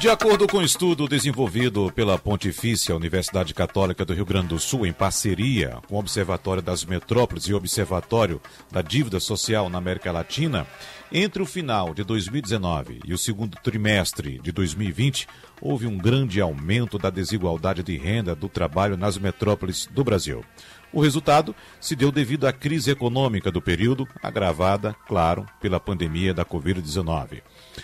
[0.00, 4.58] de acordo com o um estudo desenvolvido pela Pontifícia Universidade Católica do Rio Grande do
[4.58, 8.40] Sul, em parceria com o Observatório das Metrópoles e Observatório
[8.70, 10.66] da Dívida Social na América Latina,
[11.12, 15.28] entre o final de 2019 e o segundo trimestre de 2020,
[15.60, 20.42] houve um grande aumento da desigualdade de renda do trabalho nas metrópoles do Brasil.
[20.94, 26.44] O resultado se deu devido à crise econômica do período, agravada, claro, pela pandemia da
[26.44, 27.42] Covid-19.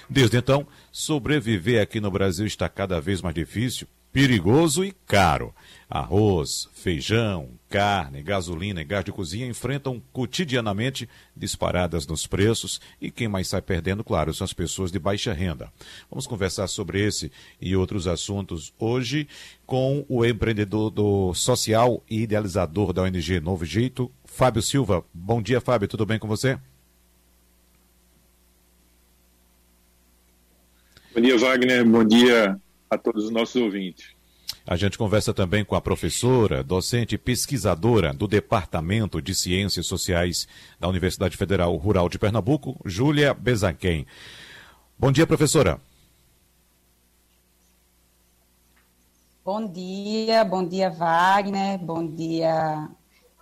[0.09, 3.87] Desde então, sobreviver aqui no Brasil está cada vez mais difícil,
[4.17, 5.55] perigoso e caro.
[5.91, 13.29] Arroz, feijão, carne, gasolina e gás de cozinha enfrentam cotidianamente disparadas nos preços e quem
[13.29, 15.71] mais sai perdendo, claro, são as pessoas de baixa renda.
[16.11, 17.31] Vamos conversar sobre esse
[17.61, 19.29] e outros assuntos hoje
[19.67, 25.05] com o empreendedor do social e idealizador da ONG Novo Jeito, Fábio Silva.
[25.13, 26.59] Bom dia, Fábio, tudo bem com você?
[31.17, 31.83] Bom dia, Wagner.
[31.83, 34.11] Bom dia a todos os nossos ouvintes.
[34.67, 40.47] A gente conversa também com a professora, docente e pesquisadora do Departamento de Ciências Sociais
[40.79, 44.07] da Universidade Federal Rural de Pernambuco, Júlia Bezanquem.
[44.99, 45.81] Bom dia, professora.
[49.43, 52.91] Bom dia, bom dia, Wagner, bom dia,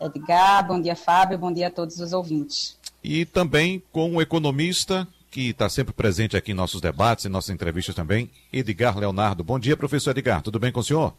[0.01, 2.79] Edgar, bom dia, Fábio, bom dia a todos os ouvintes.
[3.03, 7.51] E também com o economista que está sempre presente aqui em nossos debates e nossas
[7.51, 9.43] entrevistas também, Edgar Leonardo.
[9.43, 10.41] Bom dia, professor Edgar.
[10.43, 11.13] Tudo bem com o senhor?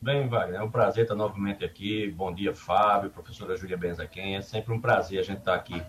[0.00, 2.10] Bem, Wagner, é um prazer estar novamente aqui.
[2.12, 4.36] Bom dia, Fábio, professora Júlia Benzaquem.
[4.36, 5.82] É sempre um prazer a gente estar aqui.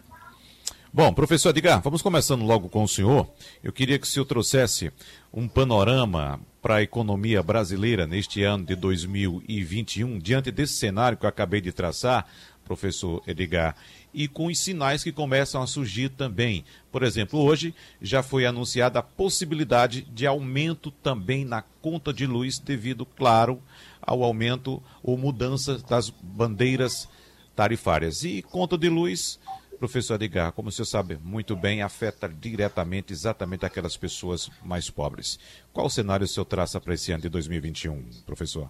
[0.92, 3.26] Bom, professor Edgar, vamos começando logo com o senhor.
[3.64, 4.92] Eu queria que o senhor trouxesse
[5.34, 11.30] um panorama para a economia brasileira neste ano de 2021, diante desse cenário que eu
[11.30, 12.28] acabei de traçar,
[12.66, 13.74] professor Edgar,
[14.18, 16.66] e com os sinais que começam a surgir também.
[16.92, 22.58] Por exemplo, hoje já foi anunciada a possibilidade de aumento também na conta de luz,
[22.58, 23.62] devido, claro,
[24.02, 27.08] ao aumento ou mudança das bandeiras
[27.56, 28.24] tarifárias.
[28.24, 29.40] E conta de luz,
[29.78, 35.38] professor Edgar, como o senhor sabe muito bem, afeta diretamente exatamente aquelas pessoas mais pobres.
[35.72, 38.68] Qual o cenário o senhor traça para esse ano de 2021, professor?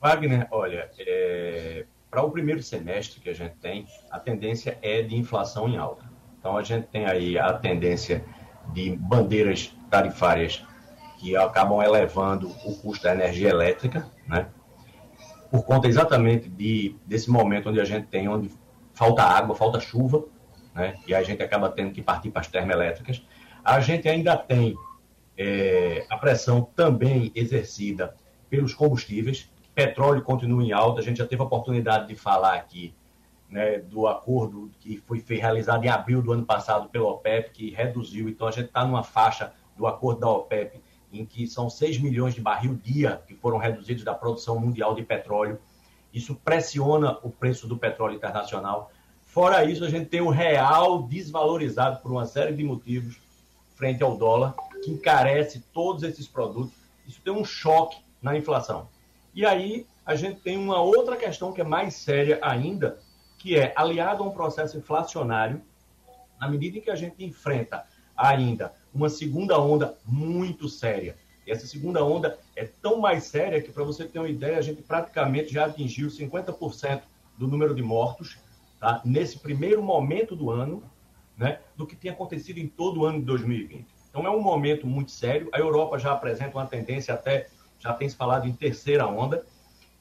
[0.00, 5.16] Wagner, olha, é, para o primeiro semestre que a gente tem, a tendência é de
[5.16, 6.04] inflação em alta.
[6.38, 8.22] Então, a gente tem aí a tendência
[8.74, 10.62] de bandeiras tarifárias
[11.18, 14.46] que acabam elevando o custo da energia elétrica, né?
[15.50, 18.50] por conta exatamente de, desse momento onde a gente tem, onde
[18.92, 20.22] falta água, falta chuva,
[20.74, 20.96] né?
[21.06, 23.24] e a gente acaba tendo que partir para as termoelétricas.
[23.64, 24.76] A gente ainda tem
[25.34, 28.14] é, a pressão também exercida
[28.50, 31.00] pelos combustíveis, petróleo continua em alta.
[31.00, 32.94] A gente já teve a oportunidade de falar aqui
[33.48, 38.28] né, do acordo que foi realizado em abril do ano passado pela OPEP, que reduziu.
[38.28, 40.80] Então, a gente está numa faixa do acordo da OPEP
[41.12, 45.02] em que são 6 milhões de barril dia que foram reduzidos da produção mundial de
[45.02, 45.58] petróleo.
[46.12, 48.90] Isso pressiona o preço do petróleo internacional.
[49.20, 53.20] Fora isso, a gente tem o real desvalorizado por uma série de motivos
[53.74, 56.74] frente ao dólar, que encarece todos esses produtos.
[57.06, 58.88] Isso tem um choque na inflação.
[59.34, 62.98] E aí a gente tem uma outra questão que é mais séria ainda,
[63.38, 65.62] que é aliado a um processo inflacionário,
[66.40, 71.16] na medida em que a gente enfrenta ainda uma segunda onda muito séria.
[71.46, 74.62] E essa segunda onda é tão mais séria que, para você ter uma ideia, a
[74.62, 77.02] gente praticamente já atingiu 50%
[77.38, 78.38] do número de mortos
[78.78, 79.00] tá?
[79.04, 80.82] nesse primeiro momento do ano,
[81.36, 81.60] né?
[81.76, 83.86] do que tinha acontecido em todo o ano de 2020.
[84.10, 85.48] Então é um momento muito sério.
[85.52, 87.48] A Europa já apresenta uma tendência até
[87.82, 89.44] já tem se falado em terceira onda.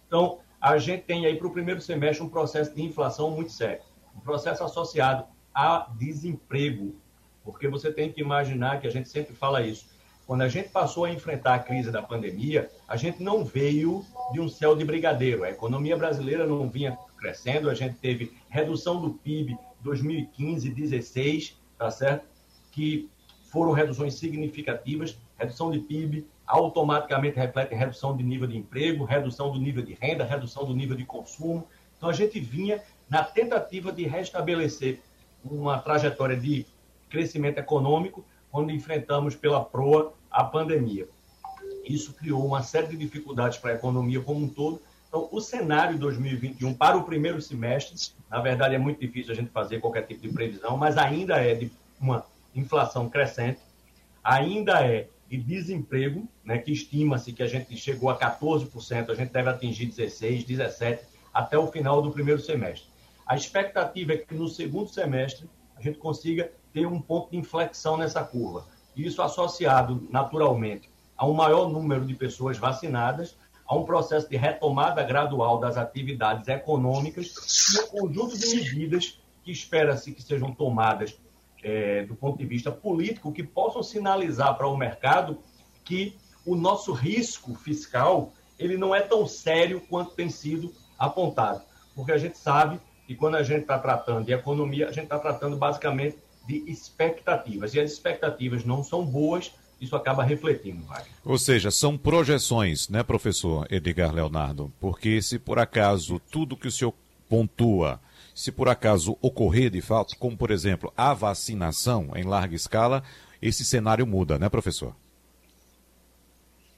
[0.08, 3.82] Então, a gente tem aí para o primeiro semestre um processo de inflação muito sério,
[4.16, 6.96] um processo associado a desemprego,
[7.44, 9.90] porque você tem que imaginar que a gente sempre fala isso.
[10.28, 14.40] Quando a gente passou a enfrentar a crise da pandemia, a gente não veio de
[14.40, 15.44] um céu de brigadeiro.
[15.44, 21.90] A economia brasileira não vinha crescendo, a gente teve redução do PIB 2015, 16, tá
[21.90, 22.26] certo?
[22.72, 23.10] Que
[23.52, 29.58] foram reduções significativas, redução de PIB, automaticamente reflete redução de nível de emprego, redução do
[29.58, 31.66] nível de renda, redução do nível de consumo.
[31.98, 35.00] Então, a gente vinha na tentativa de restabelecer
[35.46, 36.66] uma trajetória de
[37.10, 41.08] crescimento econômico quando enfrentamos pela proa a pandemia.
[41.86, 45.98] Isso criou uma série de dificuldades para a economia como um todo Então, o cenário
[45.98, 47.96] 2021 para o primeiro semestre,
[48.30, 51.56] na verdade, é muito difícil a gente fazer qualquer tipo de previsão, mas ainda é
[51.56, 53.60] de uma inflação crescente,
[54.22, 59.32] ainda é de desemprego, né, que estima-se que a gente chegou a 14%, a gente
[59.32, 61.00] deve atingir 16%, 17%
[61.34, 62.90] até o final do primeiro semestre.
[63.26, 67.96] A expectativa é que no segundo semestre a gente consiga ter um ponto de inflexão
[67.96, 68.68] nessa curva.
[68.94, 75.02] Isso associado, naturalmente, a um maior número de pessoas vacinadas, a um processo de retomada
[75.02, 77.34] gradual das atividades econômicas
[77.74, 81.18] e um conjunto de medidas que espera-se que sejam tomadas
[81.64, 85.40] é, do ponto de vista político que possam sinalizar para o mercado
[85.84, 86.16] que
[86.46, 91.62] o nosso risco fiscal ele não é tão sério quanto tem sido apontado.
[91.96, 95.20] Porque a gente sabe que quando a gente está tratando de economia, a gente está
[95.20, 96.18] tratando basicamente
[96.48, 97.74] de expectativas.
[97.74, 101.12] E as expectativas não são boas, isso acaba refletindo, Wagner.
[101.26, 104.72] Ou seja, são projeções, né, professor Edgar Leonardo?
[104.80, 106.94] Porque se por acaso tudo que o senhor
[107.28, 108.00] pontua
[108.34, 113.04] se por acaso ocorrer de fato, como por exemplo a vacinação em larga escala,
[113.42, 114.96] esse cenário muda, né, professor?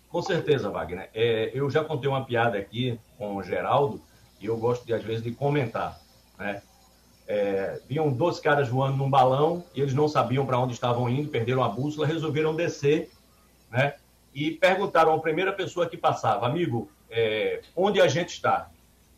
[0.09, 1.09] Com certeza, Wagner.
[1.13, 3.99] É, eu já contei uma piada aqui com o Geraldo
[4.39, 5.99] e eu gosto, de, às vezes, de comentar.
[6.37, 6.61] Né?
[7.27, 11.29] É, viam dois caras voando num balão e eles não sabiam para onde estavam indo,
[11.29, 13.09] perderam a bússola, resolveram descer
[13.71, 13.95] né?
[14.35, 18.69] e perguntaram à primeira pessoa que passava, amigo, é, onde a gente está?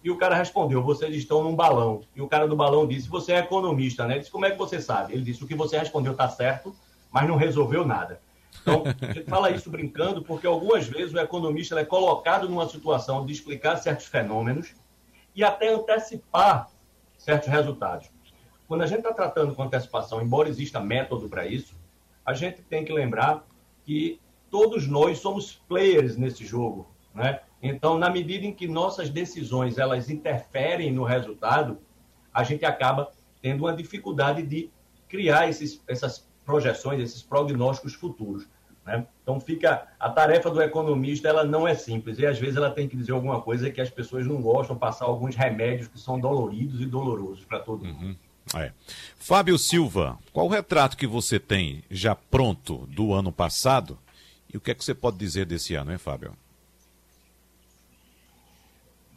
[0.05, 2.01] E o cara respondeu: vocês estão num balão.
[2.15, 4.13] E o cara do balão disse: você é economista, né?
[4.13, 5.13] Ele disse: como é que você sabe?
[5.13, 6.75] Ele disse: o que você respondeu está certo,
[7.11, 8.21] mas não resolveu nada.
[8.61, 13.33] Então, gente fala isso brincando porque algumas vezes o economista é colocado numa situação de
[13.33, 14.75] explicar certos fenômenos
[15.33, 16.69] e até antecipar
[17.17, 18.07] certos resultados.
[18.67, 21.75] Quando a gente está tratando com antecipação, embora exista método para isso,
[22.23, 23.43] a gente tem que lembrar
[23.83, 27.41] que todos nós somos players nesse jogo, né?
[27.67, 31.77] Então, na medida em que nossas decisões elas interferem no resultado,
[32.33, 34.69] a gente acaba tendo uma dificuldade de
[35.07, 38.47] criar esses, essas projeções, esses prognósticos futuros.
[38.85, 39.05] Né?
[39.23, 42.87] Então, fica a tarefa do economista, ela não é simples e às vezes ela tem
[42.87, 46.79] que dizer alguma coisa que as pessoas não gostam, passar alguns remédios que são doloridos
[46.81, 48.05] e dolorosos para todo mundo.
[48.05, 48.15] Uhum.
[48.53, 48.71] É.
[49.17, 53.97] Fábio Silva, qual o retrato que você tem já pronto do ano passado
[54.53, 56.33] e o que é que você pode dizer desse ano, hein, Fábio?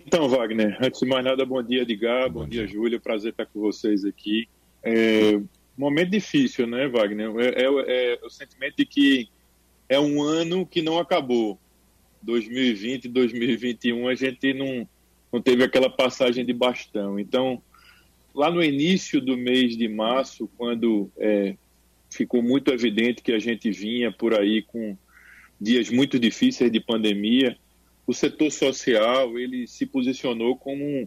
[0.08, 3.32] Então, Wagner, antes de mais nada, bom dia, Edgar, bom, bom dia, dia Júlia, prazer
[3.32, 4.49] estar com vocês aqui.
[4.82, 5.38] É,
[5.76, 7.31] momento difícil, né, Wagner?
[7.37, 9.28] É, é, é, o sentimento de que
[9.87, 11.60] é um ano que não acabou.
[12.22, 14.88] 2020, 2021, a gente não,
[15.31, 17.20] não teve aquela passagem de bastão.
[17.20, 17.62] Então,
[18.34, 21.55] lá no início do mês de março, quando é,
[22.08, 24.96] ficou muito evidente que a gente vinha por aí com
[25.60, 27.58] dias muito difíceis de pandemia,
[28.08, 31.06] o setor social ele se posicionou como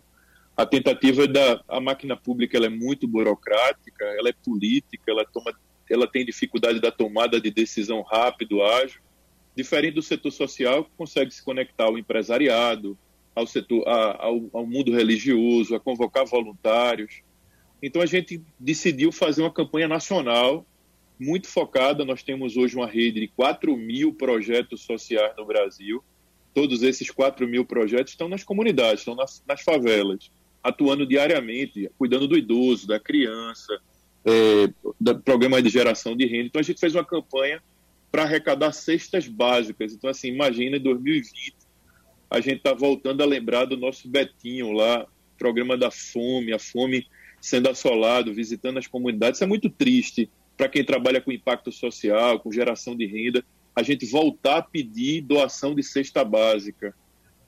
[0.55, 5.51] a tentativa da a máquina pública ela é muito burocrática, ela é política, ela toma
[5.89, 9.01] ela tem dificuldade da tomada de decisão rápido, ágil,
[9.55, 12.95] diferente do setor social que consegue se conectar ao empresariado,
[13.35, 17.23] ao setor, a, ao, ao mundo religioso, a convocar voluntários.
[17.81, 20.63] Então a gente decidiu fazer uma campanha nacional
[21.19, 22.05] muito focada.
[22.05, 26.01] Nós temos hoje uma rede de 4 mil projetos sociais no Brasil
[26.53, 30.31] todos esses 4 mil projetos estão nas comunidades, estão nas, nas favelas,
[30.63, 33.79] atuando diariamente, cuidando do idoso, da criança,
[34.25, 36.47] é, do programa de geração de renda.
[36.47, 37.61] Então, a gente fez uma campanha
[38.11, 39.93] para arrecadar cestas básicas.
[39.93, 41.55] Então, assim, imagina em 2020,
[42.29, 47.07] a gente está voltando a lembrar do nosso Betinho lá, programa da fome, a fome
[47.39, 49.37] sendo assolado, visitando as comunidades.
[49.37, 53.43] Isso é muito triste para quem trabalha com impacto social, com geração de renda
[53.75, 56.93] a gente voltar a pedir doação de cesta básica.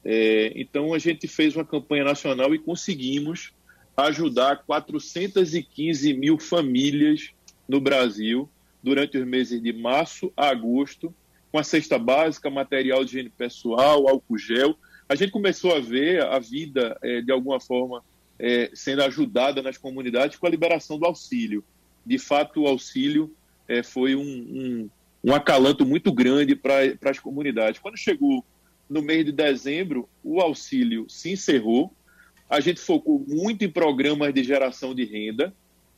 [0.03, 3.53] É, então, a gente fez uma campanha nacional e conseguimos
[3.95, 7.29] ajudar 415 mil famílias
[7.67, 8.49] no Brasil
[8.81, 11.13] durante os meses de março a agosto,
[11.51, 14.75] com a cesta básica, material de higiene pessoal, álcool gel.
[15.07, 18.03] A gente começou a ver a vida, é, de alguma forma,
[18.39, 21.63] é, sendo ajudada nas comunidades com a liberação do auxílio.
[22.05, 23.33] De fato, o auxílio
[23.67, 24.89] é, foi um, um
[25.23, 27.79] um acalanto muito grande para as comunidades.
[27.79, 28.43] Quando chegou
[28.89, 31.93] no mês de dezembro, o auxílio se encerrou,
[32.49, 35.53] a gente focou muito em programas de geração de renda,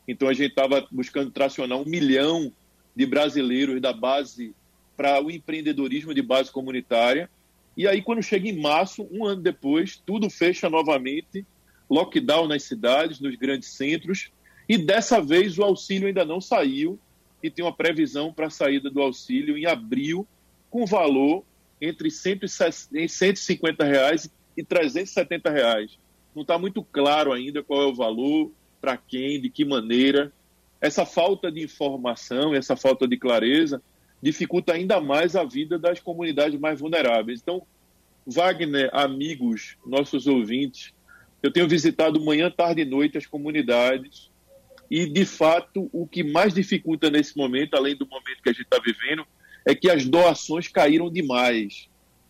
[0.08, 2.52] então a gente estava buscando tracionar um milhão
[2.96, 4.54] de brasileiros da base
[4.96, 7.30] para o empreendedorismo de base comunitária.
[7.76, 11.46] E aí, quando chega em março, um ano depois, tudo fecha novamente,
[11.90, 14.32] lockdown nas cidades, nos grandes centros,
[14.70, 16.98] e dessa vez o auxílio ainda não saiu,
[17.46, 20.28] e tem uma previsão para a saída do auxílio em abril,
[20.70, 21.44] com valor
[21.80, 26.00] entre 150 reais e 370 reais.
[26.34, 30.34] Não está muito claro ainda qual é o valor, para quem, de que maneira.
[30.82, 33.80] Essa falta de informação, essa falta de clareza
[34.22, 37.42] dificulta ainda mais a vida das comunidades mais vulneráveis.
[37.42, 37.62] Então,
[38.26, 40.94] Wagner, amigos, nossos ouvintes,
[41.44, 44.32] eu tenho visitado manhã, tarde e noite as comunidades
[44.90, 48.64] e, de fato, o que mais dificulta nesse momento, além do momento que a gente
[48.64, 49.26] está vivendo,
[49.66, 51.90] é que as doações caíram demais.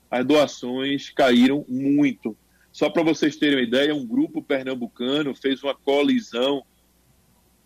[0.09, 2.37] As doações caíram muito.
[2.71, 6.63] Só para vocês terem uma ideia, um grupo pernambucano fez uma colisão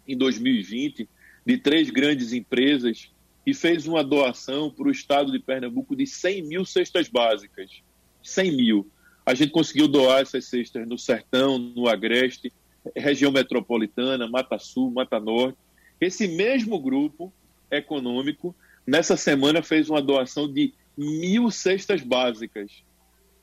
[0.07, 1.07] em 2020
[1.45, 3.11] de três grandes empresas
[3.45, 7.81] e fez uma doação para o estado de Pernambuco de 100 mil cestas básicas.
[8.21, 8.91] 100 mil.
[9.25, 12.51] A gente conseguiu doar essas cestas no Sertão, no Agreste,
[12.95, 15.57] região metropolitana, Mata Sul, Mata Norte.
[15.99, 17.33] Esse mesmo grupo
[17.69, 18.55] econômico,
[18.85, 22.83] nessa semana, fez uma doação de mil cestas básicas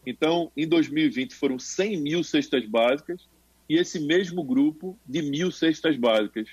[0.06, 3.28] então, em 2020 foram 100 mil cestas básicas
[3.68, 6.48] e esse mesmo grupo de mil cestas básicas.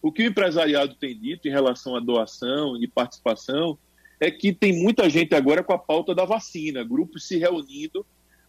[0.00, 3.76] O que o empresariado tem dito em relação à doação e participação
[4.20, 8.06] é que tem muita gente agora com a pauta da vacina, grupos se reunindo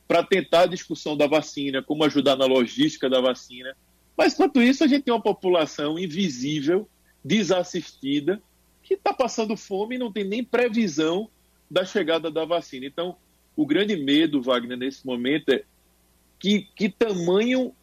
[0.07, 3.75] para tentar a discussão da vacina, como ajudar na logística da vacina.
[4.17, 6.88] Mas, enquanto isso, a gente tem uma população invisível,
[7.24, 8.41] desassistida,
[8.81, 11.29] que está passando fome e não tem nem previsão
[11.69, 12.86] da chegada da vacina.
[12.86, 13.15] Então,
[13.55, 15.63] o grande medo, Wagner, nesse momento é
[16.38, 17.74] que, que tamanho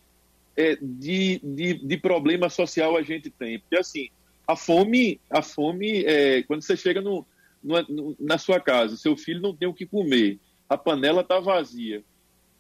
[0.57, 3.59] é, de, de, de, problema social a gente tem.
[3.59, 4.09] Porque, assim,
[4.47, 7.25] a fome, a fome é, quando você chega no,
[7.63, 10.39] no, na sua casa, seu filho não tem o que comer,
[10.71, 12.05] a panela está vazia.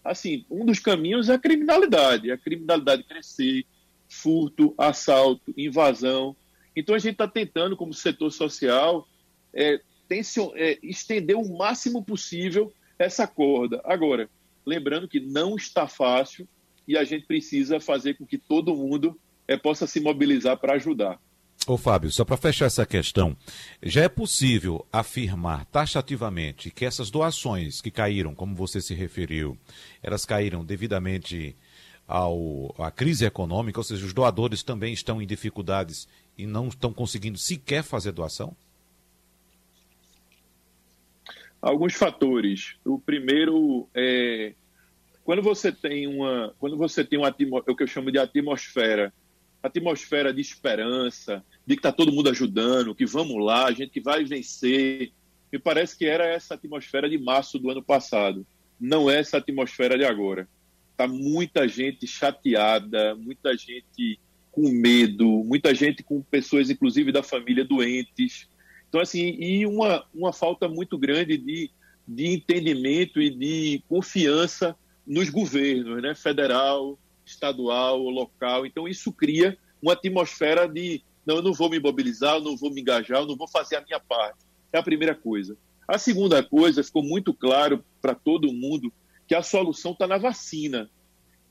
[0.04, 3.64] Assim, um dos caminhos é a criminalidade, a criminalidade crescer,
[4.08, 6.34] furto, assalto, invasão.
[6.74, 9.06] Então, a gente está tentando, como setor social,
[9.54, 9.80] é,
[10.56, 13.80] é, estender o máximo possível essa corda.
[13.84, 14.28] Agora,
[14.66, 16.48] lembrando que não está fácil
[16.88, 21.20] e a gente precisa fazer com que todo mundo é, possa se mobilizar para ajudar.
[21.66, 23.36] Ô Fábio, só para fechar essa questão,
[23.82, 29.56] já é possível afirmar taxativamente que essas doações que caíram, como você se referiu,
[30.02, 31.54] elas caíram devidamente
[32.08, 36.92] ao, à crise econômica, ou seja, os doadores também estão em dificuldades e não estão
[36.92, 38.56] conseguindo sequer fazer doação?
[41.60, 42.76] alguns fatores.
[42.84, 44.54] O primeiro é
[45.24, 49.12] quando você tem uma, quando você tem uma o que eu chamo de atmosfera,
[49.62, 54.00] atmosfera de esperança, de que está todo mundo ajudando, que vamos lá, a gente que
[54.00, 55.12] vai vencer.
[55.52, 58.46] Me parece que era essa atmosfera de março do ano passado.
[58.80, 60.48] Não é essa atmosfera de agora.
[60.96, 64.18] Tá muita gente chateada, muita gente
[64.50, 68.48] com medo, muita gente com pessoas, inclusive da família, doentes.
[68.88, 71.70] Então, assim, e uma, uma falta muito grande de,
[72.06, 74.76] de entendimento e de confiança
[75.06, 76.14] nos governos, né?
[76.14, 78.66] federal, estadual, local.
[78.66, 82.72] Então, isso cria uma atmosfera de não, eu não vou me mobilizar, eu não vou
[82.72, 84.44] me engajar, eu não vou fazer a minha parte.
[84.72, 85.56] É a primeira coisa.
[85.86, 88.92] A segunda coisa, ficou muito claro para todo mundo
[89.26, 90.90] que a solução está na vacina.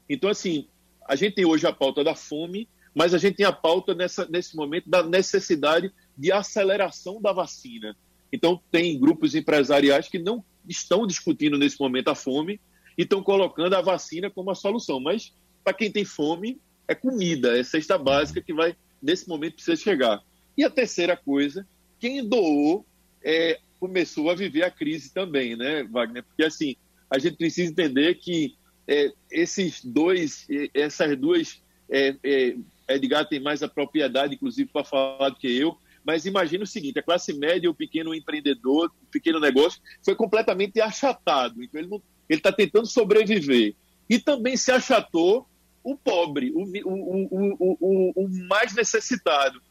[0.09, 0.67] Então, assim,
[1.07, 4.27] a gente tem hoje a pauta da fome, mas a gente tem a pauta nessa,
[4.29, 7.95] nesse momento da necessidade de aceleração da vacina.
[8.31, 12.59] Então, tem grupos empresariais que não estão discutindo nesse momento a fome
[12.97, 14.99] e estão colocando a vacina como a solução.
[14.99, 19.77] Mas, para quem tem fome, é comida, é cesta básica que vai, nesse momento, precisa
[19.77, 20.21] chegar.
[20.57, 21.67] E a terceira coisa,
[21.99, 22.85] quem doou
[23.23, 26.23] é, começou a viver a crise também, né, Wagner?
[26.23, 26.75] Porque, assim,
[27.09, 28.55] a gente precisa entender que
[28.87, 32.55] é, esses dois, essas duas, é, é,
[32.87, 36.97] Edgar tem mais a propriedade, inclusive, para falar do que eu, mas imagina o seguinte:
[36.97, 41.63] a classe média, o pequeno empreendedor, o pequeno negócio, foi completamente achatado.
[41.63, 43.75] Então, ele está tentando sobreviver.
[44.09, 45.47] E também se achatou
[45.83, 49.61] o pobre, o, o, o, o, mais necessitado.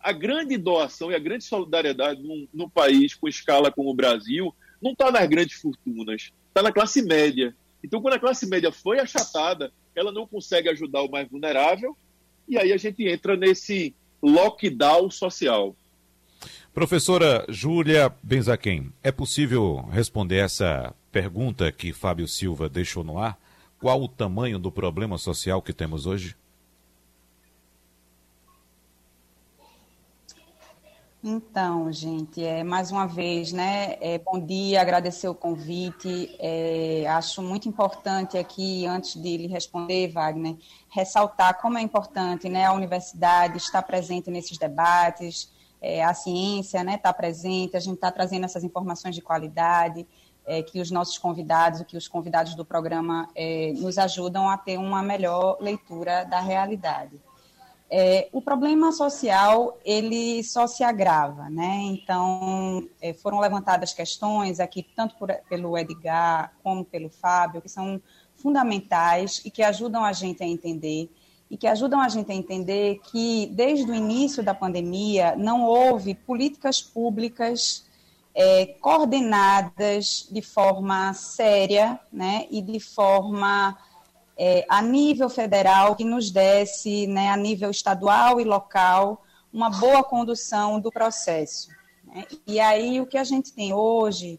[0.00, 4.54] A grande doação e a grande solidariedade num, num país com escala como o Brasil
[4.80, 7.54] não está nas grandes fortunas, está na classe média.
[7.82, 11.96] Então, quando a classe média foi achatada, ela não consegue ajudar o mais vulnerável,
[12.48, 15.74] e aí a gente entra nesse lockdown social.
[16.72, 23.38] Professora Júlia Benzaquem, é possível responder essa pergunta que Fábio Silva deixou no ar?
[23.78, 26.36] Qual o tamanho do problema social que temos hoje?
[31.28, 33.96] Então, gente, é, mais uma vez, né?
[34.00, 36.36] É, bom dia, agradecer o convite.
[36.38, 40.56] É, acho muito importante aqui, antes de lhe responder, Wagner,
[40.88, 45.52] ressaltar como é importante né, a universidade estar presente nesses debates,
[45.82, 50.06] é, a ciência está né, tá presente, a gente está trazendo essas informações de qualidade.
[50.46, 54.78] É, que os nossos convidados, que os convidados do programa é, nos ajudam a ter
[54.78, 57.20] uma melhor leitura da realidade.
[57.88, 61.82] É, o problema social ele só se agrava, né?
[61.82, 68.00] Então é, foram levantadas questões aqui tanto por, pelo Edgar como pelo Fábio que são
[68.34, 71.08] fundamentais e que ajudam a gente a entender
[71.48, 76.12] e que ajudam a gente a entender que desde o início da pandemia não houve
[76.12, 77.85] políticas públicas
[78.38, 82.46] é, coordenadas de forma séria, né?
[82.50, 83.74] E de forma
[84.36, 90.04] é, a nível federal que nos desse, né, a nível estadual e local, uma boa
[90.04, 91.70] condução do processo.
[92.04, 92.26] Né?
[92.46, 94.38] E aí o que a gente tem hoje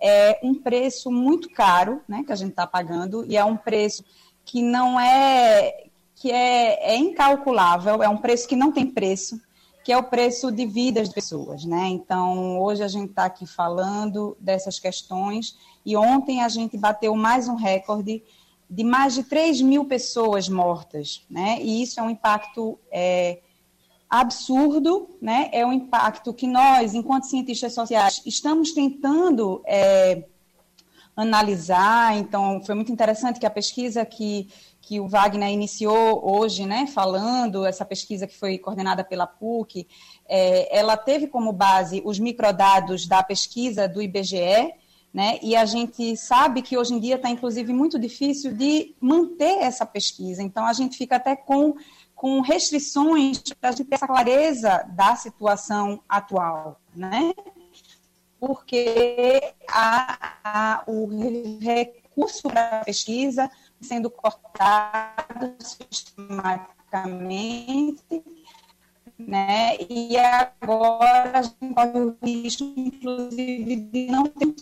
[0.00, 4.02] é um preço muito caro, né, que a gente está pagando, e é um preço
[4.42, 5.84] que não é
[6.16, 9.38] que é, é incalculável, é um preço que não tem preço,
[9.84, 11.88] que é o preço de vidas de pessoas, né?
[11.88, 17.48] Então, hoje a gente está aqui falando dessas questões e ontem a gente bateu mais
[17.48, 18.22] um recorde
[18.68, 21.58] de mais de 3 mil pessoas mortas, né?
[21.60, 23.40] E isso é um impacto é,
[24.08, 25.50] absurdo, né?
[25.52, 30.24] É um impacto que nós, enquanto cientistas sociais, estamos tentando é,
[31.16, 32.16] analisar.
[32.16, 34.48] Então, foi muito interessante que a pesquisa que
[34.86, 39.86] que o Wagner iniciou hoje, né, falando, essa pesquisa que foi coordenada pela PUC,
[40.28, 44.74] é, ela teve como base os microdados da pesquisa do IBGE,
[45.12, 45.38] né?
[45.40, 49.86] E a gente sabe que hoje em dia está, inclusive, muito difícil de manter essa
[49.86, 50.42] pesquisa.
[50.42, 51.76] Então, a gente fica até com,
[52.16, 57.32] com restrições para a gente ter essa clareza da situação atual, né?
[58.46, 61.08] Porque a, a, o
[61.58, 68.22] recurso para a pesquisa sendo cortado sistematicamente,
[69.18, 69.78] né?
[69.88, 74.54] E agora a gente pode o risco, inclusive, de não ter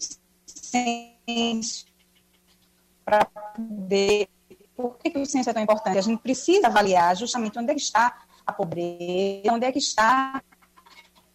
[3.05, 4.29] para poder.
[4.77, 5.99] Por que, que o ciência é tão importante?
[5.99, 10.41] A gente precisa avaliar justamente onde é que está a pobreza, onde é que está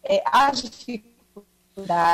[0.02, 1.07] é, as dificuldades.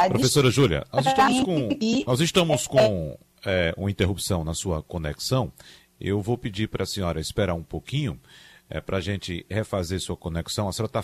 [0.09, 1.68] Professora Júlia, nós estamos com,
[2.07, 5.53] nós estamos com é, uma interrupção na sua conexão.
[6.00, 8.20] Eu vou pedir para a senhora esperar um pouquinho
[8.68, 10.68] é, para a gente refazer sua conexão.
[10.68, 11.03] A senhora está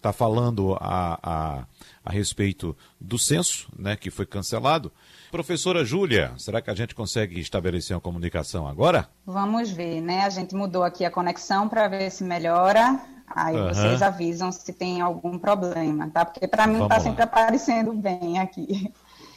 [0.00, 1.66] tá falando a, a,
[2.04, 4.92] a respeito do censo, né, que foi cancelado.
[5.30, 9.08] Professora Júlia, será que a gente consegue estabelecer uma comunicação agora?
[9.24, 10.22] Vamos ver, né?
[10.22, 13.00] A gente mudou aqui a conexão para ver se melhora.
[13.26, 13.68] Aí uhum.
[13.68, 16.24] vocês avisam se tem algum problema, tá?
[16.24, 18.92] Porque para mim está sempre aparecendo bem aqui.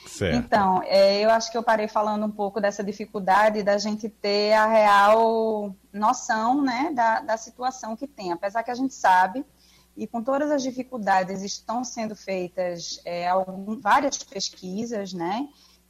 [0.06, 0.36] Certo.
[0.36, 4.54] Então, é, eu acho que eu parei falando um pouco dessa dificuldade da gente ter
[4.54, 8.32] a real noção né, da, da situação que tem.
[8.32, 9.46] Apesar que a gente sabe,
[9.96, 15.48] e com todas as dificuldades estão sendo feitas é, algum, várias pesquisas, né?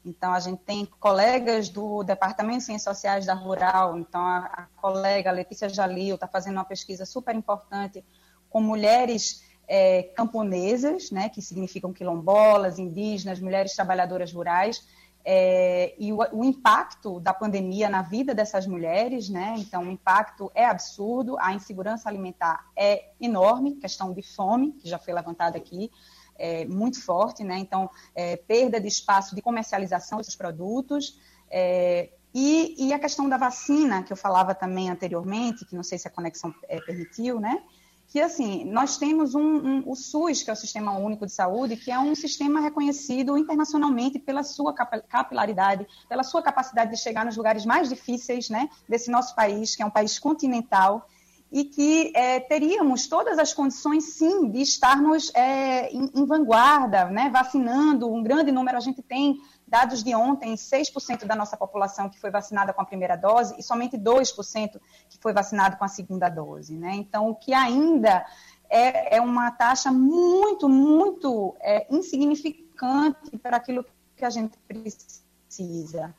[0.10, 4.67] Então, a gente tem colegas do Departamento de Ciências Sociais da Rural, então a, a
[4.82, 8.04] colega Letícia Jalil está fazendo uma pesquisa super importante
[8.50, 14.84] com mulheres é, camponesas, né, que significam quilombolas, indígenas, mulheres trabalhadoras rurais,
[15.24, 19.54] é, e o, o, impacto da pandemia na vida dessas mulheres, né?
[19.58, 24.98] Então, o impacto é absurdo, a insegurança alimentar é enorme, questão de fome, que já
[24.98, 25.91] foi levantada aqui,
[26.39, 27.58] é muito forte, né?
[27.58, 31.19] Então, é, perda de espaço de comercialização desses produtos.
[31.52, 35.97] É, e, e, a questão da vacina, que eu falava também anteriormente, que não sei
[35.97, 37.62] se a conexão é, permitiu, né?
[38.10, 41.78] que assim nós temos um, um, o SUS, que é o Sistema Único de Saúde,
[41.78, 47.38] que é um sistema reconhecido internacionalmente pela sua capilaridade, pela sua capacidade de chegar nos
[47.38, 51.08] lugares mais difíceis, né, desse nosso país, que é um país continental
[51.51, 57.29] e que é, teríamos todas as condições, sim, de estarmos é, em, em, vanguarda, né,
[57.29, 58.77] vacinando um grande número.
[58.77, 62.85] A gente tem dados de ontem, 6% da nossa população que foi vacinada com a
[62.85, 66.75] primeira dose e somente 2% que foi vacinado com a segunda dose.
[66.75, 66.95] Né?
[66.95, 68.25] Então, o que ainda
[68.69, 73.83] é, é uma taxa muito, muito é, insignificante para aquilo
[74.15, 76.13] que a gente precisa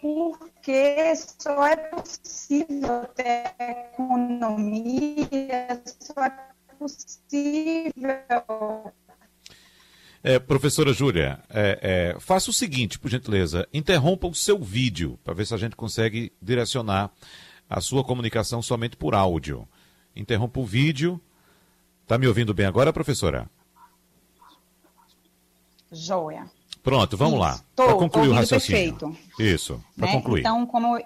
[0.00, 6.32] porque só é possível ter economia, só é
[6.78, 8.22] possível.
[10.22, 15.32] É, professora Júlia, é, é, faça o seguinte, por gentileza, interrompa o seu vídeo para
[15.32, 17.10] ver se a gente consegue direcionar
[17.68, 19.66] a sua comunicação somente por áudio.
[20.14, 21.20] Interrompa o vídeo.
[22.02, 23.48] Está me ouvindo bem agora, professora?
[25.92, 26.50] Joia.
[26.82, 27.42] Pronto, vamos Isso.
[27.42, 27.60] lá.
[27.76, 28.96] Para concluir o raciocínio.
[28.96, 29.16] Perfeito.
[29.38, 30.12] Isso, para né?
[30.12, 30.40] concluir.
[30.40, 30.98] Então, como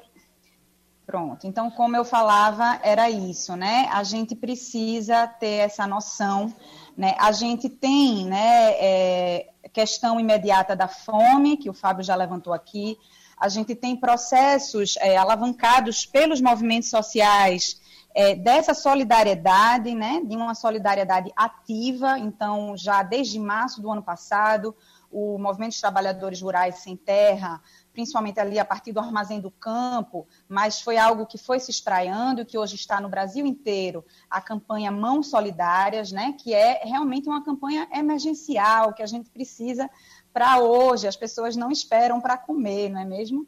[1.07, 1.47] Pronto.
[1.47, 3.89] Então, como eu falava, era isso, né?
[3.93, 6.53] A gente precisa ter essa noção,
[6.97, 7.15] né?
[7.19, 12.97] A gente tem, né, é, questão imediata da fome, que o Fábio já levantou aqui.
[13.37, 17.79] A gente tem processos é, alavancados pelos movimentos sociais
[18.15, 20.23] é, dessa solidariedade, né?
[20.25, 22.19] De uma solidariedade ativa.
[22.19, 24.75] Então, já desde março do ano passado,
[25.15, 27.63] o Movimento dos Trabalhadores Rurais Sem Terra
[27.95, 32.43] principalmente ali a partir do armazém do campo, mas foi algo que foi se espraiando
[32.43, 37.29] e que hoje está no Brasil inteiro, a campanha Mãos Solidárias, né, que é realmente
[37.29, 39.89] uma campanha emergencial que a gente precisa
[40.33, 43.47] para hoje, as pessoas não esperam para comer, não é mesmo?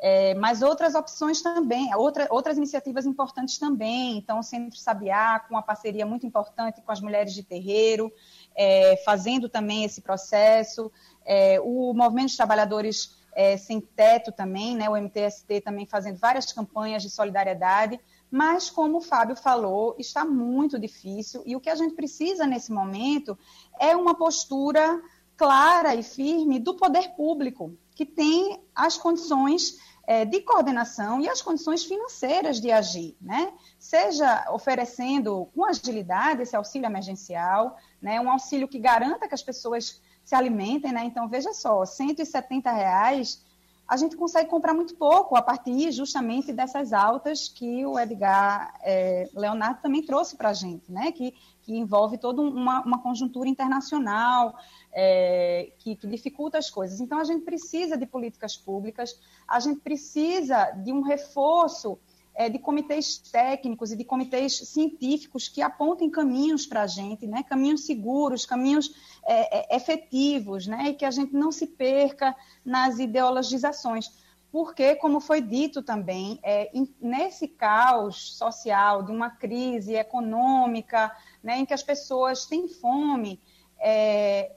[0.00, 4.16] É, mas outras opções também, outra, outras iniciativas importantes também.
[4.16, 8.12] Então, o Centro Sabiá, com uma parceria muito importante com as mulheres de terreiro,
[8.58, 10.90] é, fazendo também esse processo.
[11.24, 16.52] É, o Movimento dos Trabalhadores é, Sem Teto também, né, o MTST também fazendo várias
[16.52, 21.76] campanhas de solidariedade, mas como o Fábio falou, está muito difícil e o que a
[21.76, 23.38] gente precisa nesse momento
[23.78, 25.00] é uma postura
[25.36, 31.42] clara e firme do poder público, que tem as condições é, de coordenação e as
[31.42, 33.52] condições financeiras de agir, né?
[33.78, 38.18] Seja oferecendo com agilidade esse auxílio emergencial, né?
[38.18, 41.04] um auxílio que garanta que as pessoas se alimentem, né?
[41.04, 43.44] Então, veja só, 170 reais
[43.88, 49.30] a gente consegue comprar muito pouco a partir justamente dessas altas que o Edgar é,
[49.34, 51.10] Leonardo também trouxe para a gente, né?
[51.10, 54.54] Que, que envolve toda uma, uma conjuntura internacional
[54.92, 57.00] é, que, que dificulta as coisas.
[57.00, 61.98] Então, a gente precisa de políticas públicas, a gente precisa de um reforço
[62.38, 67.42] é, de comitês técnicos e de comitês científicos que apontem caminhos para a gente, né?
[67.42, 68.94] caminhos seguros, caminhos
[69.26, 70.90] é, é, efetivos, né?
[70.90, 74.12] e que a gente não se perca nas ideologizações.
[74.52, 76.70] Porque, como foi dito também, é,
[77.00, 83.42] nesse caos social de uma crise econômica, né, em que as pessoas têm fome,
[83.78, 84.52] é,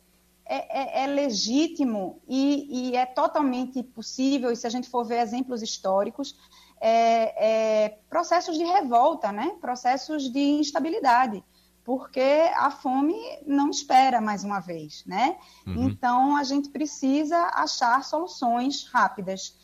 [0.46, 5.20] é, é, é legítimo e, e, é totalmente possível, e se a gente for ver
[5.20, 6.38] exemplos históricos,
[6.82, 9.56] é, é, processos de revolta, né?
[9.62, 11.44] processos de instabilidade,
[11.84, 13.16] porque a fome
[13.46, 15.04] não espera mais uma vez.
[15.06, 15.38] Né?
[15.68, 15.90] Uhum.
[15.90, 19.56] Então, a gente precisa achar soluções rápidas.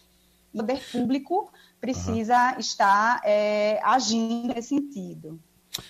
[0.53, 1.51] O poder público
[1.81, 2.59] precisa uhum.
[2.59, 5.39] estar é, agindo nesse sentido.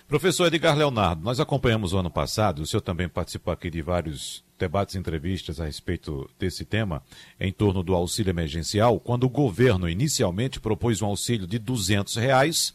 [0.08, 4.43] Professor Edgar Leonardo, nós acompanhamos o ano passado, o senhor também participou aqui de vários
[4.58, 7.04] debates e entrevistas a respeito desse tema,
[7.39, 12.73] em torno do auxílio emergencial, quando o governo inicialmente propôs um auxílio de 200 reais.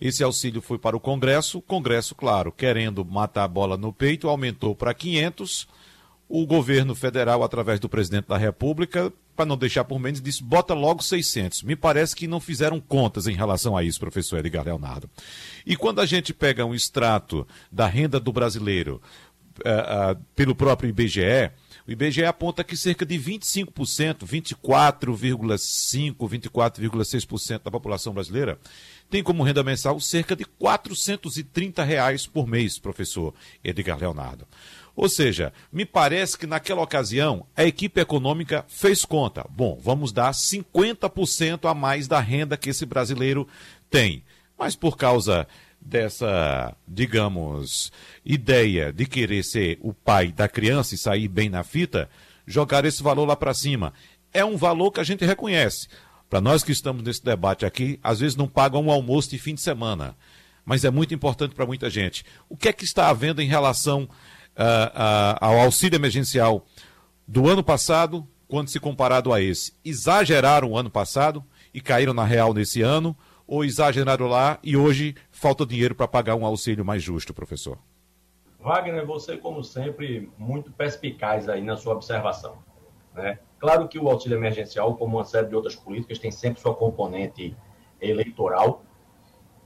[0.00, 4.28] Esse auxílio foi para o Congresso, o Congresso, claro, querendo matar a bola no peito,
[4.28, 5.68] aumentou para 500.
[6.28, 10.74] O governo federal, através do presidente da República, para não deixar por menos, disse: bota
[10.74, 11.62] logo 600.
[11.62, 15.08] Me parece que não fizeram contas em relação a isso, professor Edgar Leonardo.
[15.66, 19.00] E quando a gente pega um extrato da renda do brasileiro
[19.58, 21.50] uh, uh, pelo próprio IBGE,
[21.86, 28.58] o IBGE aponta que cerca de 25%, 24,5%, 24,6% da população brasileira
[29.10, 34.46] tem como renda mensal cerca de 430 reais por mês, professor Edgar Leonardo.
[34.94, 39.46] Ou seja, me parece que naquela ocasião a equipe econômica fez conta.
[39.50, 43.48] Bom, vamos dar 50% a mais da renda que esse brasileiro
[43.90, 44.22] tem.
[44.58, 45.46] Mas por causa
[45.80, 47.90] dessa, digamos,
[48.24, 52.08] ideia de querer ser o pai da criança e sair bem na fita,
[52.46, 53.92] jogar esse valor lá para cima.
[54.32, 55.88] É um valor que a gente reconhece.
[56.28, 59.54] Para nós que estamos nesse debate aqui, às vezes não pagam um almoço de fim
[59.54, 60.16] de semana,
[60.64, 62.24] mas é muito importante para muita gente.
[62.48, 64.08] O que é que está havendo em relação
[64.56, 66.64] uh, ao auxílio emergencial
[67.26, 69.74] do ano passado, quando se comparado a esse?
[69.84, 75.14] Exageraram o ano passado e caíram na real nesse ano, ou exageraram lá e hoje
[75.30, 77.78] falta dinheiro para pagar um auxílio mais justo, professor?
[78.60, 82.58] Wagner, você, como sempre, muito perspicaz aí na sua observação.
[83.12, 83.38] Né?
[83.58, 87.56] Claro que o auxílio emergencial, como uma série de outras políticas, tem sempre sua componente
[88.00, 88.84] eleitoral.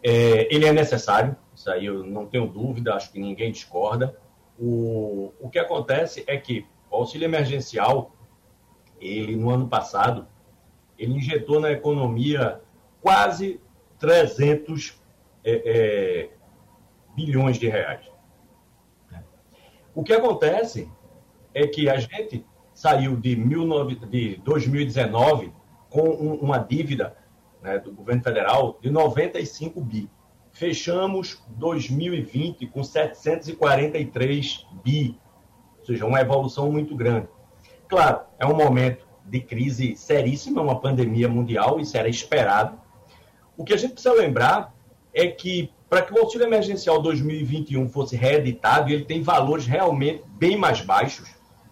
[0.02, 4.16] É, ele é necessário, isso aí eu não tenho dúvida, acho que ninguém discorda.
[4.58, 8.14] O, o que acontece é que o auxílio emergencial,
[9.00, 10.26] ele no ano passado,
[10.98, 12.60] ele injetou na economia
[13.00, 13.60] quase
[13.98, 15.00] 300
[15.44, 16.30] é, é,
[17.14, 18.06] bilhões de reais.
[19.94, 20.90] O que acontece
[21.54, 25.52] é que a gente saiu de, 19, de 2019
[25.88, 27.16] com um, uma dívida
[27.62, 30.10] né, do governo federal de 95 bi.
[30.56, 35.20] Fechamos 2020 com 743 bi,
[35.78, 37.28] ou seja, uma evolução muito grande.
[37.86, 42.80] Claro, é um momento de crise seríssima, uma pandemia mundial, isso era esperado.
[43.54, 44.74] O que a gente precisa lembrar
[45.12, 50.56] é que para que o auxílio emergencial 2021 fosse reeditado, ele tem valores realmente bem
[50.56, 51.28] mais baixos.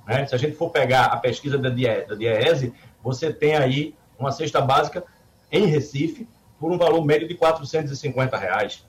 [0.07, 0.27] Né?
[0.27, 5.03] Se a gente for pegar a pesquisa da DIEESE, você tem aí uma cesta básica
[5.51, 6.29] em Recife
[6.65, 8.87] por um valor médio de 450 reais.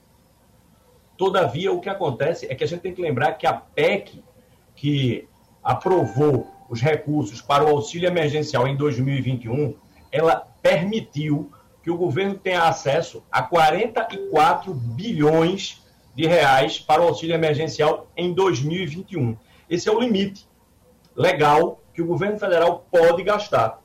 [1.17, 4.23] Todavia, o que acontece é que a gente tem que lembrar que a PEC,
[4.73, 5.27] que
[5.61, 9.75] aprovou os recursos para o auxílio emergencial em 2021,
[10.09, 11.51] ela permitiu
[11.83, 15.83] que o governo tenha acesso a 44 bilhões
[16.15, 19.35] de reais para o auxílio emergencial em 2021.
[19.69, 20.47] Esse é o limite
[21.13, 23.81] legal que o governo federal pode gastar.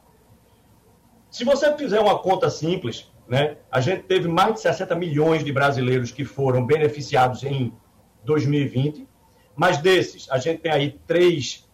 [1.28, 5.52] Se você fizer uma conta simples, né, a gente teve mais de 60 milhões de
[5.52, 7.72] brasileiros que foram beneficiados em
[8.24, 9.06] 2020,
[9.54, 11.64] mas desses, a gente tem aí três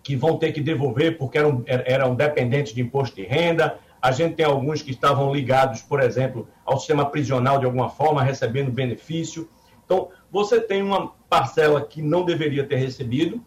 [0.00, 4.36] que vão ter que devolver porque eram, eram dependentes de imposto de renda, a gente
[4.36, 9.48] tem alguns que estavam ligados, por exemplo, ao sistema prisional de alguma forma, recebendo benefício.
[9.84, 13.44] Então, você tem uma parcela que não deveria ter recebido,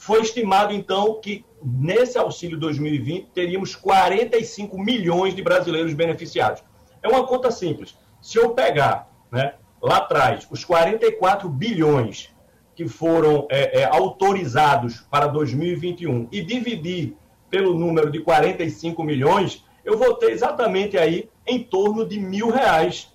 [0.00, 6.64] foi estimado, então, que nesse auxílio 2020 teríamos 45 milhões de brasileiros beneficiados.
[7.02, 7.98] É uma conta simples.
[8.18, 12.34] Se eu pegar né, lá atrás os 44 bilhões
[12.74, 17.14] que foram é, é, autorizados para 2021 e dividir
[17.50, 23.12] pelo número de 45 milhões, eu vou ter exatamente aí em torno de mil reais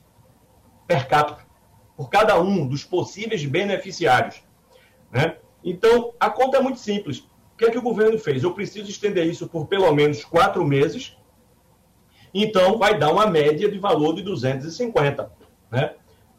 [0.85, 1.43] per capita
[1.97, 4.43] por cada um dos possíveis beneficiários.
[5.11, 5.37] Né?
[5.65, 7.17] Então, a conta é muito simples.
[7.19, 8.43] O que é que o governo fez?
[8.43, 11.17] Eu preciso estender isso por pelo menos quatro meses.
[12.31, 15.31] Então, vai dar uma média de valor de 250.
[15.71, 15.95] Né?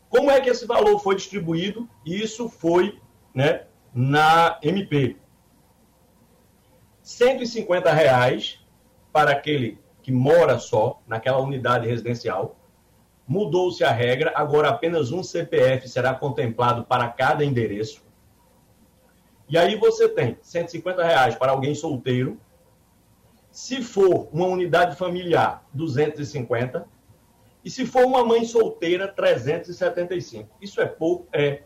[0.09, 1.89] Como é que esse valor foi distribuído?
[2.05, 3.01] Isso foi
[3.35, 5.17] né, na MP.
[7.03, 8.61] 150 reais
[9.13, 12.57] para aquele que mora só naquela unidade residencial.
[13.27, 18.06] Mudou-se a regra, agora apenas um CPF será contemplado para cada endereço.
[19.49, 22.41] E aí você tem 150 reais para alguém solteiro.
[23.51, 26.87] Se for uma unidade familiar, 250.
[27.65, 30.57] E se for uma mãe solteira, 375.
[30.61, 31.29] Isso é pouco?
[31.33, 31.63] É.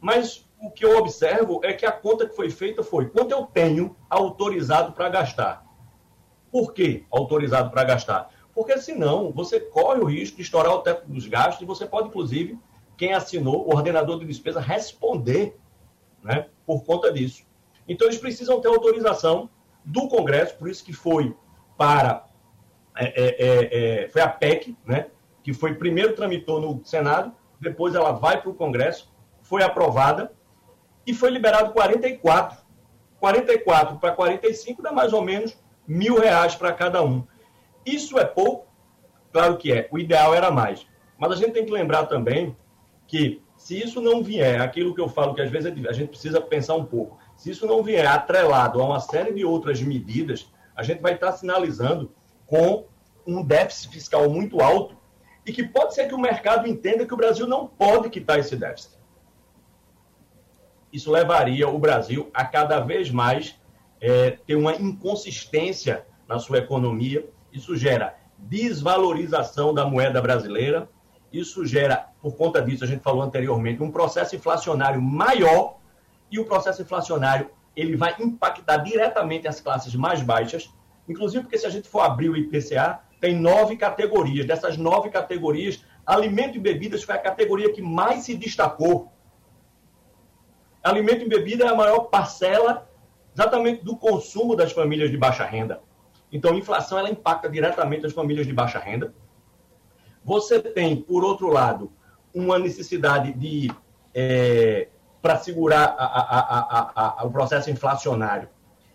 [0.00, 3.46] Mas o que eu observo é que a conta que foi feita foi quanto eu
[3.46, 5.64] tenho autorizado para gastar.
[6.50, 8.28] Por que autorizado para gastar?
[8.52, 12.08] Porque senão você corre o risco de estourar o teto dos gastos e você pode,
[12.08, 12.58] inclusive,
[12.96, 15.56] quem assinou, o ordenador de despesa, responder
[16.22, 17.44] né, por conta disso.
[17.88, 19.48] Então, eles precisam ter autorização
[19.84, 21.34] do Congresso, por isso que foi
[21.76, 22.26] para.
[22.96, 25.06] É, é, é, é foi a PEC, né,
[25.42, 30.32] que foi primeiro tramitou no Senado, depois ela vai para o Congresso, foi aprovada
[31.06, 32.58] e foi liberado 44.
[33.18, 35.56] 44 para 45 dá mais ou menos
[35.86, 37.26] mil reais para cada um.
[37.84, 38.66] Isso é pouco?
[39.32, 39.88] Claro que é.
[39.90, 40.86] O ideal era mais.
[41.18, 42.56] Mas a gente tem que lembrar também
[43.06, 46.40] que se isso não vier, aquilo que eu falo que às vezes a gente precisa
[46.40, 50.82] pensar um pouco, se isso não vier atrelado a uma série de outras medidas, a
[50.82, 52.12] gente vai estar sinalizando
[52.46, 52.86] com
[53.24, 54.96] um déficit fiscal muito alto
[55.46, 58.56] e que pode ser que o mercado entenda que o Brasil não pode quitar esse
[58.56, 58.98] déficit.
[60.92, 63.54] Isso levaria o Brasil a cada vez mais
[64.00, 67.24] é, ter uma inconsistência na sua economia.
[67.52, 70.90] Isso gera desvalorização da moeda brasileira,
[71.32, 75.78] isso gera, por conta disso, a gente falou anteriormente, um processo inflacionário maior
[76.30, 80.70] e o processo inflacionário ele vai impactar diretamente as classes mais baixas,
[81.08, 84.46] inclusive porque se a gente for abrir o IPCA, tem nove categorias.
[84.46, 89.12] Dessas nove categorias, alimento e bebidas foi a categoria que mais se destacou.
[90.82, 92.88] Alimento e bebida é a maior parcela
[93.34, 95.82] exatamente do consumo das famílias de baixa renda.
[96.32, 99.14] Então, a inflação ela impacta diretamente as famílias de baixa renda.
[100.24, 101.92] Você tem, por outro lado,
[102.34, 103.70] uma necessidade de
[104.14, 104.88] é,
[105.22, 108.48] para segurar a, a, a, o processo inflacionário.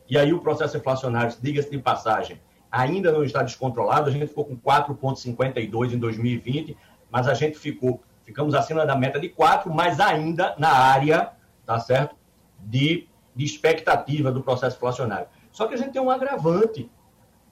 [0.10, 2.40] E aí o processo inflacionário, diga-se de passagem,
[2.72, 4.10] ainda não está descontrolado.
[4.10, 6.78] A gente ficou com 4,52 em 2020,
[7.10, 11.32] mas a gente ficou, ficamos acima da meta de 4, mas ainda na área,
[11.66, 12.16] tá certo?
[12.60, 15.28] De, de expectativa do processo inflacionário.
[15.52, 16.90] Só que a gente tem um agravante.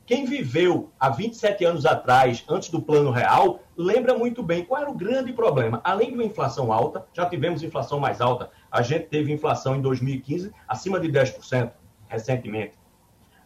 [0.05, 4.91] Quem viveu há 27 anos atrás, antes do plano real, lembra muito bem qual era
[4.91, 5.79] o grande problema.
[5.81, 8.51] Além de uma inflação alta, já tivemos inflação mais alta.
[8.69, 11.71] A gente teve inflação em 2015 acima de 10%
[12.07, 12.77] recentemente.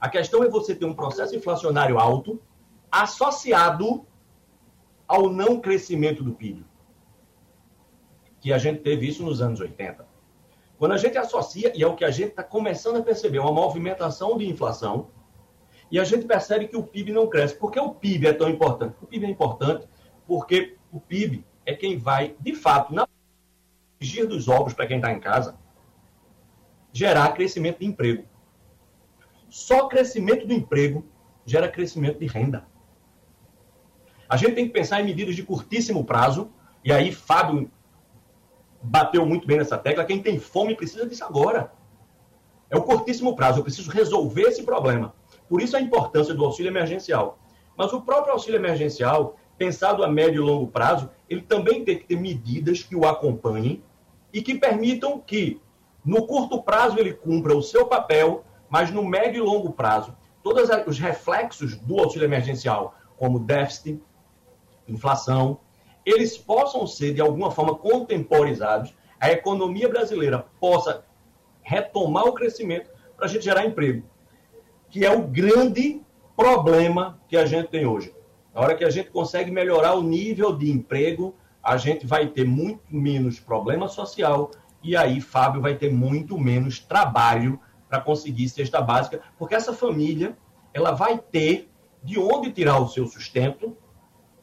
[0.01, 2.41] A questão é você ter um processo inflacionário alto
[2.91, 4.05] associado
[5.07, 6.65] ao não crescimento do PIB.
[8.39, 10.07] Que a gente teve isso nos anos 80.
[10.77, 13.51] Quando a gente associa, e é o que a gente está começando a perceber, uma
[13.51, 15.09] movimentação de inflação,
[15.89, 17.55] e a gente percebe que o PIB não cresce.
[17.55, 18.95] Por que o PIB é tão importante?
[19.01, 19.87] O PIB é importante
[20.25, 23.07] Porque o PIB é quem vai, de fato, na
[23.99, 25.57] gir dos ovos para quem está em casa,
[26.93, 28.25] gerar crescimento de emprego.
[29.49, 31.05] Só crescimento do emprego
[31.45, 32.67] gera crescimento de renda.
[34.29, 36.51] A gente tem que pensar em medidas de curtíssimo prazo,
[36.83, 37.71] e aí Fábio
[38.81, 40.05] bateu muito bem nessa tecla.
[40.05, 41.71] Quem tem fome precisa disso agora.
[42.69, 45.15] É o curtíssimo prazo, eu preciso resolver esse problema.
[45.49, 47.39] Por isso a importância do auxílio emergencial.
[47.75, 52.05] Mas o próprio auxílio emergencial, pensado a médio e longo prazo, ele também tem que
[52.05, 53.83] ter medidas que o acompanhem
[54.33, 55.61] e que permitam que,
[56.03, 60.69] no curto prazo, ele cumpra o seu papel, mas no médio e longo prazo, todos
[60.85, 64.01] os reflexos do auxílio emergencial, como déficit,
[64.87, 65.59] inflação,
[66.05, 71.03] eles possam ser, de alguma forma, contemporizados, a economia brasileira possa
[71.61, 74.07] retomar o crescimento para a gente gerar emprego,
[74.89, 76.01] que é o grande
[76.35, 78.13] problema que a gente tem hoje.
[78.53, 82.45] Na hora que a gente consegue melhorar o nível de emprego, a gente vai ter
[82.45, 88.81] muito menos problema social e aí Fábio vai ter muito menos trabalho para conseguir cesta
[88.81, 90.37] básica, porque essa família
[90.73, 91.69] ela vai ter
[92.03, 93.75] de onde tirar o seu sustento,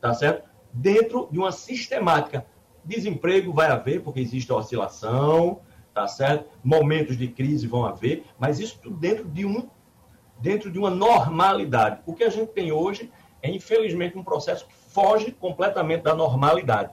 [0.00, 0.48] tá certo?
[0.72, 2.46] Dentro de uma sistemática.
[2.84, 5.60] Desemprego vai haver, porque existe oscilação,
[5.94, 6.50] tá certo?
[6.62, 9.68] Momentos de crise vão haver, mas isso tudo dentro de um
[10.40, 12.00] dentro de uma normalidade.
[12.06, 13.10] O que a gente tem hoje
[13.42, 16.90] é infelizmente um processo que foge completamente da normalidade.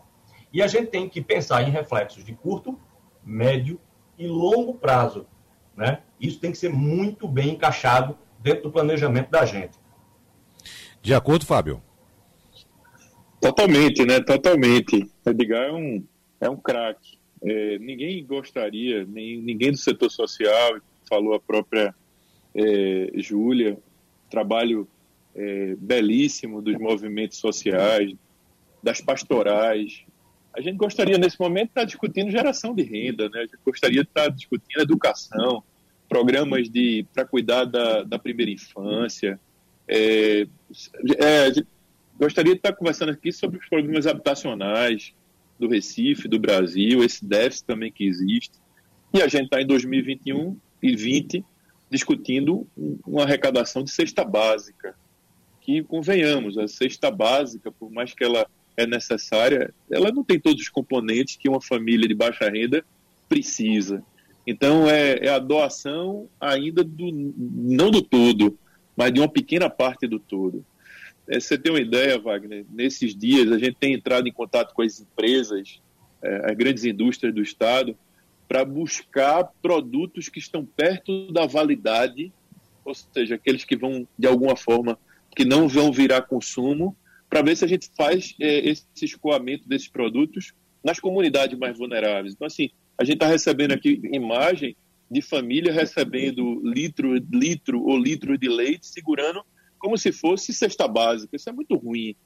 [0.51, 2.77] E a gente tem que pensar em reflexos de curto,
[3.23, 3.79] médio
[4.17, 5.25] e longo prazo,
[5.75, 6.01] né?
[6.19, 9.79] Isso tem que ser muito bem encaixado dentro do planejamento da gente.
[11.01, 11.81] De acordo, Fábio?
[13.39, 14.19] Totalmente, né?
[14.19, 15.09] Totalmente.
[15.25, 16.05] Edgar é um,
[16.39, 17.17] é um craque.
[17.43, 21.95] É, ninguém gostaria, nem, ninguém do setor social, falou a própria
[22.55, 23.77] é, Júlia,
[24.29, 24.87] trabalho
[25.35, 28.13] é, belíssimo dos movimentos sociais,
[28.81, 30.03] das pastorais.
[30.53, 33.39] A gente gostaria, nesse momento, de estar discutindo geração de renda, né?
[33.39, 35.63] a gente gostaria de estar discutindo educação,
[36.09, 36.67] programas
[37.13, 39.39] para cuidar da, da primeira infância.
[39.87, 40.45] É,
[41.19, 41.51] é,
[42.19, 45.13] gostaria de estar conversando aqui sobre os problemas habitacionais
[45.57, 48.59] do Recife, do Brasil, esse déficit também que existe.
[49.13, 51.45] E a gente está em 2021 e 20
[51.91, 52.65] discutindo
[53.05, 54.95] uma arrecadação de cesta básica,
[55.59, 60.61] que convenhamos, a cesta básica, por mais que ela é necessária, ela não tem todos
[60.61, 62.83] os componentes que uma família de baixa renda
[63.27, 64.01] precisa.
[64.47, 68.57] Então, é, é a doação ainda do, não do todo,
[68.95, 70.65] mas de uma pequena parte do todo.
[71.27, 72.65] É, você tem uma ideia, Wagner?
[72.71, 75.81] Nesses dias, a gente tem entrado em contato com as empresas,
[76.23, 77.95] é, as grandes indústrias do Estado,
[78.51, 82.33] para buscar produtos que estão perto da validade,
[82.83, 84.99] ou seja, aqueles que vão, de alguma forma,
[85.33, 86.93] que não vão virar consumo,
[87.29, 90.51] para ver se a gente faz é, esse escoamento desses produtos
[90.83, 92.33] nas comunidades mais vulneráveis.
[92.33, 94.75] Então, assim, a gente está recebendo aqui imagem
[95.09, 99.45] de família recebendo litro, litro ou litro de leite, segurando
[99.79, 101.37] como se fosse cesta básica.
[101.37, 102.17] Isso é muito ruim.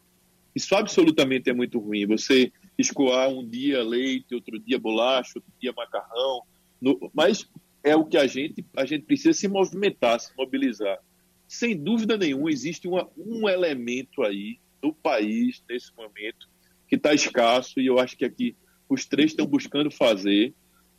[0.56, 2.08] Isso absolutamente é muito ruim.
[2.08, 6.42] Você escoar um dia leite, outro dia bolacha, outro dia macarrão.
[6.82, 7.12] No...
[7.14, 7.50] mas
[7.84, 11.00] é o que a gente, a gente precisa se movimentar, se mobilizar.
[11.48, 16.50] Sem dúvida nenhuma, existe uma, um elemento aí no país, nesse momento,
[16.88, 18.56] que está escasso, e eu acho que aqui
[18.90, 20.54] os três estão buscando fazer,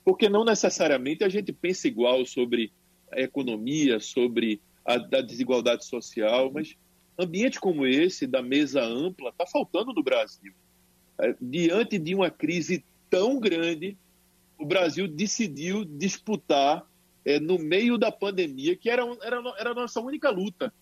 [0.04, 2.72] porque não necessariamente a gente pensa igual sobre
[3.12, 6.76] a economia, sobre a, a desigualdade social, mas
[7.18, 10.52] ambiente como esse, da mesa ampla, está faltando no Brasil.
[11.18, 13.96] É, diante de uma crise tão grande,
[14.58, 16.86] o Brasil decidiu disputar
[17.24, 20.72] é, no meio da pandemia, que era, era, era a nossa única luta.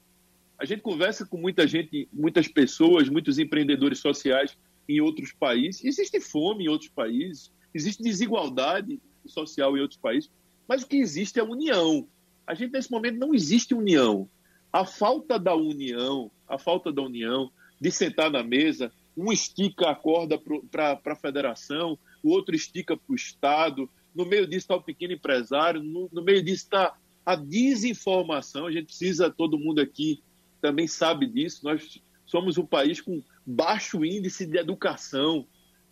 [0.59, 4.57] A gente conversa com muita gente, muitas pessoas, muitos empreendedores sociais
[4.89, 5.85] em outros países.
[5.85, 10.31] Existe fome em outros países, existe desigualdade social em outros países,
[10.69, 12.07] mas o que existe é união.
[12.47, 14.29] A gente, nesse momento, não existe união.
[14.73, 19.95] A falta da união, a falta da união, de sentar na mesa, um estica a
[19.95, 24.83] corda para a federação, o outro estica para o Estado, no meio disso está o
[24.83, 28.67] pequeno empresário, no, no meio disso está a desinformação.
[28.67, 30.23] A gente precisa, todo mundo aqui
[30.61, 31.61] também sabe disso.
[31.65, 35.47] Nós somos um país com baixo índice de educação,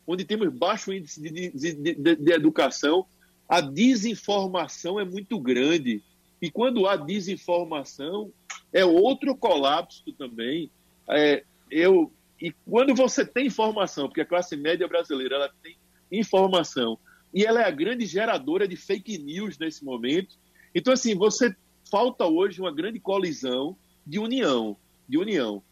[0.06, 3.06] onde temos baixo índice de, de, de, de educação,
[3.48, 6.02] a desinformação é muito grande.
[6.40, 8.32] E quando há desinformação,
[8.72, 10.70] é outro colapso também.
[11.08, 12.10] É, eu,
[12.42, 15.76] e quando você tem informação, porque a classe média brasileira ela tem
[16.10, 16.98] informação,
[17.32, 20.36] e ela é a grande geradora de fake news nesse momento.
[20.74, 21.54] Então, assim, você
[21.88, 24.76] falta hoje uma grande colisão de união,
[25.08, 25.62] de união.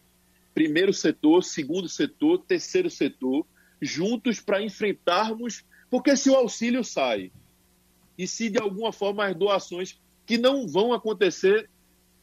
[0.53, 3.45] primeiro setor, segundo setor, terceiro setor,
[3.81, 7.33] juntos para enfrentarmos, porque se o auxílio sai
[8.17, 11.69] e se de alguma forma as doações que não vão acontecer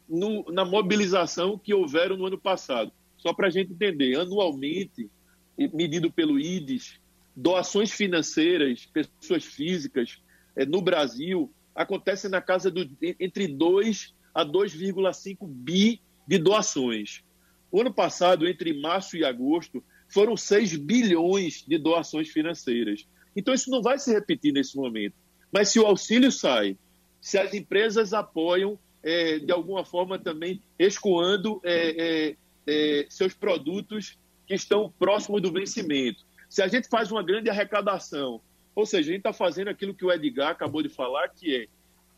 [0.09, 2.90] no, na mobilização que houveram no ano passado.
[3.18, 5.10] Só para a gente entender, anualmente,
[5.72, 7.00] medido pelo IDES,
[7.34, 10.18] doações financeiras, pessoas físicas,
[10.56, 12.88] é, no Brasil, acontecem na casa do,
[13.20, 17.22] entre 2 a 2,5 bi de doações.
[17.70, 23.06] O ano passado, entre março e agosto, foram 6 bilhões de doações financeiras.
[23.36, 25.14] Então, isso não vai se repetir nesse momento.
[25.52, 26.76] Mas se o auxílio sai,
[27.20, 32.36] se as empresas apoiam, é, de alguma forma também escoando é, é,
[33.08, 38.40] seus produtos que estão próximos do vencimento, se a gente faz uma grande arrecadação,
[38.74, 41.66] ou seja, a gente está fazendo aquilo que o Edgar acabou de falar, que é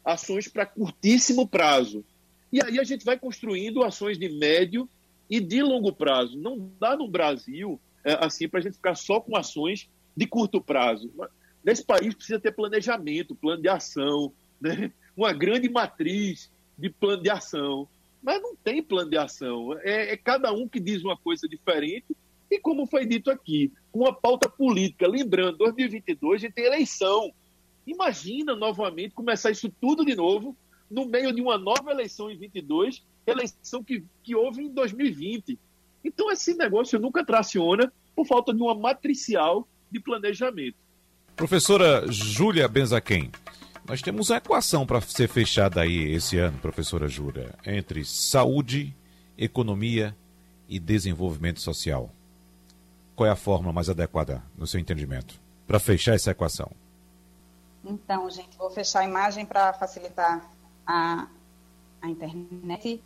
[0.05, 2.05] ações para curtíssimo prazo.
[2.53, 4.89] E aí a gente vai construindo ações de médio
[5.29, 6.39] e de longo prazo.
[6.39, 10.61] Não dá no Brasil é, assim para a gente ficar só com ações de curto
[10.61, 11.13] prazo.
[11.65, 14.93] Nesse país precisa ter planejamento, plano de ação, né?
[15.17, 17.89] uma grande matriz de plano de ação.
[18.23, 19.79] Mas não tem plano de ação.
[19.81, 22.17] É, é cada um que diz uma coisa diferente
[22.51, 25.07] e, como foi dito aqui, uma pauta política.
[25.07, 27.33] Lembrando, 2022 a gente tem eleição.
[27.87, 30.57] Imagina novamente começar isso tudo de novo
[30.91, 35.59] no meio de uma nova eleição em 22, eleição que, que houve em 2020.
[36.05, 40.77] Então, esse negócio nunca traciona por falta de uma matricial de planejamento.
[41.37, 43.31] Professora Júlia Benzaquem,
[43.91, 48.97] nós temos uma equação para ser fechada aí esse ano, professora Júlia, entre saúde,
[49.37, 50.17] economia
[50.69, 52.09] e desenvolvimento social.
[53.17, 56.71] Qual é a fórmula mais adequada, no seu entendimento, para fechar essa equação?
[57.85, 60.49] Então, gente, vou fechar a imagem para facilitar
[60.87, 61.27] a,
[62.01, 63.03] a internet.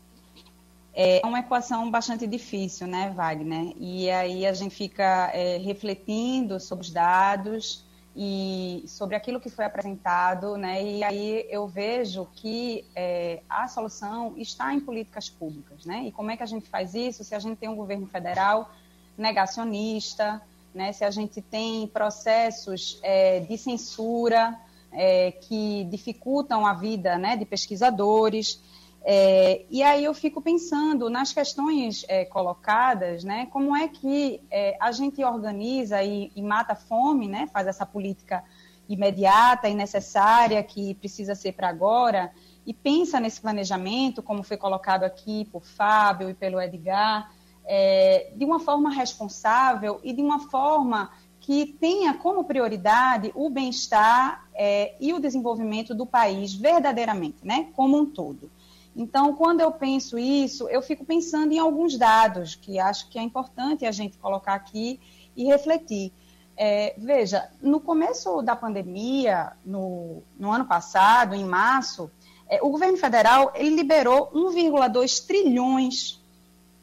[0.92, 3.72] É uma equação bastante difícil, né, Wagner?
[3.78, 7.83] E aí a gente fica é, refletindo sobre os dados
[8.16, 10.82] e sobre aquilo que foi apresentado, né?
[10.82, 16.04] E aí eu vejo que é, a solução está em políticas públicas, né?
[16.06, 18.70] E como é que a gente faz isso se a gente tem um governo federal
[19.18, 20.40] negacionista,
[20.72, 20.92] né?
[20.92, 24.58] Se a gente tem processos é, de censura
[24.94, 28.62] é, que dificultam a vida né, de pesquisadores.
[29.06, 34.78] É, e aí eu fico pensando nas questões é, colocadas, né, como é que é,
[34.80, 38.42] a gente organiza e, e, mata a fome, né, faz essa política
[38.88, 42.32] imediata e necessária que precisa ser para agora,
[42.66, 47.30] e pensa nesse planejamento, como foi colocado aqui por Fábio e pelo Edgar,
[47.66, 54.48] é, de uma forma responsável e de uma forma que tenha como prioridade o bem-estar
[54.54, 58.50] é, e o desenvolvimento do país verdadeiramente, né, como um todo.
[58.96, 63.22] Então, quando eu penso isso, eu fico pensando em alguns dados que acho que é
[63.22, 65.00] importante a gente colocar aqui
[65.36, 66.12] e refletir.
[66.56, 72.08] É, veja, no começo da pandemia, no, no ano passado, em março,
[72.48, 76.22] é, o governo federal ele liberou 1,2 trilhões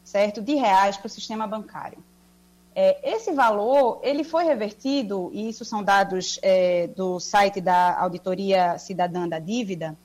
[0.04, 2.04] certo, de reais para o sistema bancário.
[2.74, 8.78] É, esse valor ele foi revertido, e isso são dados é, do site da Auditoria
[8.78, 9.96] Cidadã da Dívida,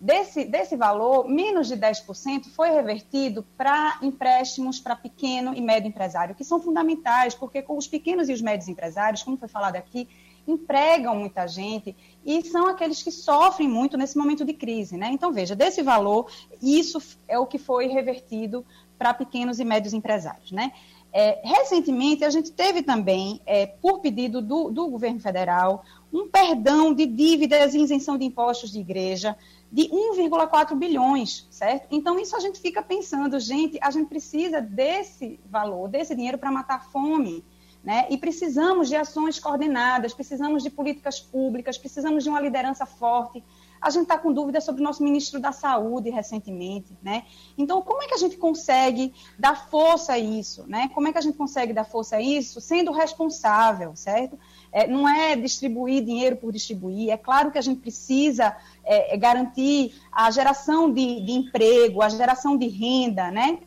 [0.00, 6.34] desse, desse valor, menos de 10% foi revertido para empréstimos para pequeno e médio empresário,
[6.34, 10.08] que são fundamentais, porque os pequenos e os médios empresários, como foi falado aqui,
[10.46, 11.94] empregam muita gente
[12.24, 14.96] e são aqueles que sofrem muito nesse momento de crise.
[14.96, 15.10] Né?
[15.12, 16.30] Então, veja, desse valor,
[16.62, 18.64] isso é o que foi revertido
[18.98, 20.50] para pequenos e médios empresários.
[20.50, 20.72] Né?
[21.12, 26.92] É, recentemente, a gente teve também, é, por pedido do, do, governo federal, um perdão
[26.92, 29.36] de dívidas e isenção de impostos de igreja
[29.70, 31.86] de 1,4 bilhões, certo?
[31.90, 36.50] Então, isso a gente fica pensando, gente, a gente precisa desse valor, desse dinheiro para
[36.50, 37.44] matar fome,
[37.82, 38.06] né?
[38.10, 43.42] E precisamos de ações coordenadas, precisamos de políticas públicas, precisamos de uma liderança forte,
[43.80, 47.24] a gente está com dúvidas sobre o nosso ministro da Saúde recentemente, né?
[47.56, 50.90] Então, como é que a gente consegue dar força a isso, né?
[50.92, 54.38] Como é que a gente consegue dar força a isso sendo responsável, certo?
[54.72, 57.10] É, não é distribuir dinheiro por distribuir.
[57.10, 62.08] É claro que a gente precisa é, é garantir a geração de, de, emprego, a
[62.08, 63.58] geração de renda, né?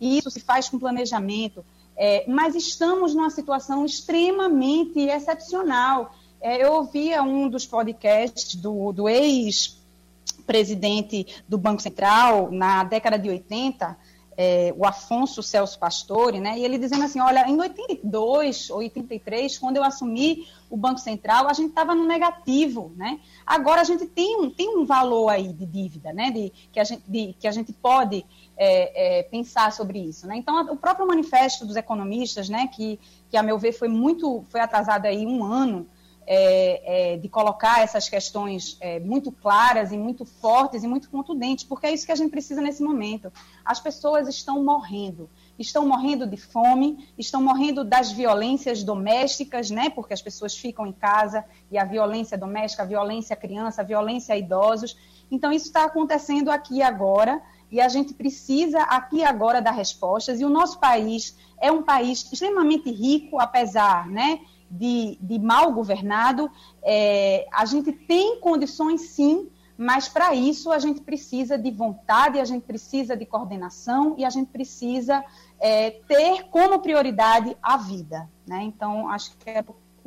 [0.00, 1.64] E isso se faz com planejamento.
[1.96, 9.08] É, mas estamos numa situação extremamente excepcional é, eu ouvia um dos podcasts do, do
[9.08, 13.96] ex-presidente do Banco Central, na década de 80,
[14.36, 16.58] é, o Afonso Celso Pastore, né?
[16.58, 21.52] E ele dizendo assim, olha, em 82, 83, quando eu assumi o Banco Central, a
[21.52, 23.20] gente estava no negativo, né?
[23.46, 26.30] Agora a gente tem um, tem um valor aí de dívida, né?
[26.30, 28.24] De, que, a gente, de, que a gente pode
[28.56, 30.36] é, é, pensar sobre isso, né?
[30.36, 32.68] Então, o próprio manifesto dos economistas, né?
[32.68, 35.86] Que, que a meu ver foi muito, foi atrasado aí um ano,
[36.26, 41.64] é, é, de colocar essas questões é, muito claras e muito fortes e muito contundentes,
[41.64, 43.32] porque é isso que a gente precisa nesse momento.
[43.64, 49.90] As pessoas estão morrendo, estão morrendo de fome, estão morrendo das violências domésticas, né?
[49.90, 53.84] Porque as pessoas ficam em casa e a violência doméstica, a violência à criança, a
[53.84, 54.96] violência a idosos.
[55.30, 60.40] Então, isso está acontecendo aqui agora e a gente precisa aqui agora dar respostas.
[60.40, 64.40] E o nosso país é um país extremamente rico, apesar, né?
[64.72, 66.50] De, de mal governado,
[66.82, 72.44] é, a gente tem condições sim, mas para isso a gente precisa de vontade, a
[72.44, 75.22] gente precisa de coordenação e a gente precisa
[75.60, 78.28] é, ter como prioridade a vida.
[78.46, 78.62] Né?
[78.62, 79.62] Então, acho que é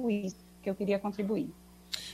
[0.09, 1.53] isso que eu queria contribuir.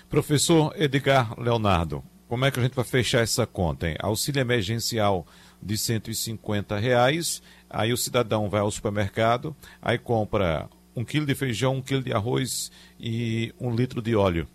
[0.10, 3.88] Professor Edgar Leonardo, como é que a gente vai fechar essa conta?
[3.88, 3.96] Hein?
[4.00, 5.26] Auxílio emergencial
[5.62, 11.76] de 150 reais, aí o cidadão vai ao supermercado, aí compra um quilo de feijão,
[11.76, 14.48] um quilo de arroz e um litro de óleo.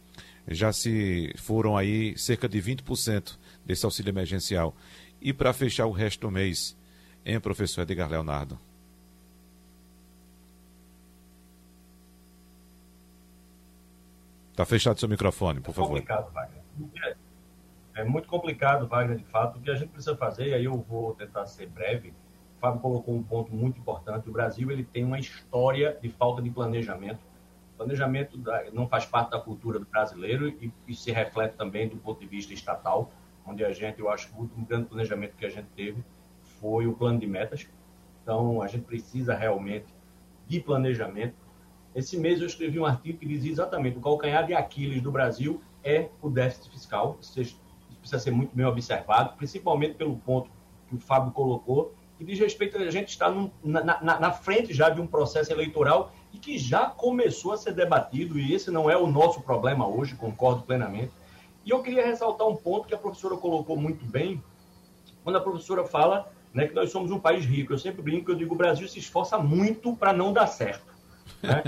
[0.49, 4.75] Já se foram aí cerca de 20% desse auxílio emergencial.
[5.21, 6.77] E para fechar o resto do mês,
[7.25, 8.59] hein, professor Edgar Leonardo?
[14.53, 15.99] Está fechado seu microfone, por favor.
[15.99, 17.17] É complicado, Wagner.
[17.95, 19.59] É muito complicado, Wagner, de fato.
[19.59, 22.15] O que a gente precisa fazer, e aí eu vou tentar ser breve,
[22.67, 24.29] Fábio colocou um ponto muito importante.
[24.29, 27.21] O Brasil ele tem uma história de falta de planejamento.
[27.77, 28.41] Planejamento
[28.73, 32.27] não faz parte da cultura do brasileiro e, e, se reflete também do ponto de
[32.27, 33.13] vista estatal,
[33.47, 36.03] onde a gente, eu acho que o último grande planejamento que a gente teve
[36.43, 37.69] foi o plano de metas.
[38.23, 39.87] Então, a gente precisa realmente
[40.49, 41.35] de planejamento.
[41.95, 45.63] Esse mês eu escrevi um artigo que dizia exatamente o calcanhar de Aquiles do Brasil
[45.85, 47.19] é o déficit fiscal.
[47.21, 47.61] Isso
[48.01, 50.51] precisa ser muito bem observado, principalmente pelo ponto
[50.89, 54.73] que o Fábio colocou, que diz respeito a gente estar num, na, na, na, frente
[54.73, 58.89] já de um processo eleitoral e que já começou a ser debatido, e esse não
[58.91, 61.13] é o nosso problema hoje, concordo plenamente.
[61.65, 64.43] E eu queria ressaltar um ponto que a professora colocou muito bem,
[65.23, 67.73] quando a professora fala né, que nós somos um país rico.
[67.73, 70.95] Eu sempre brinco, eu digo, o Brasil se esforça muito para não dar certo.
[71.43, 71.63] Né?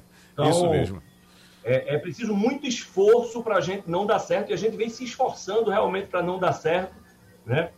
[0.32, 1.02] Então, Isso mesmo.
[1.62, 4.88] É, é preciso muito esforço para a gente não dar certo, e a gente vem
[4.88, 6.94] se esforçando realmente para não dar certo,
[7.44, 7.72] né?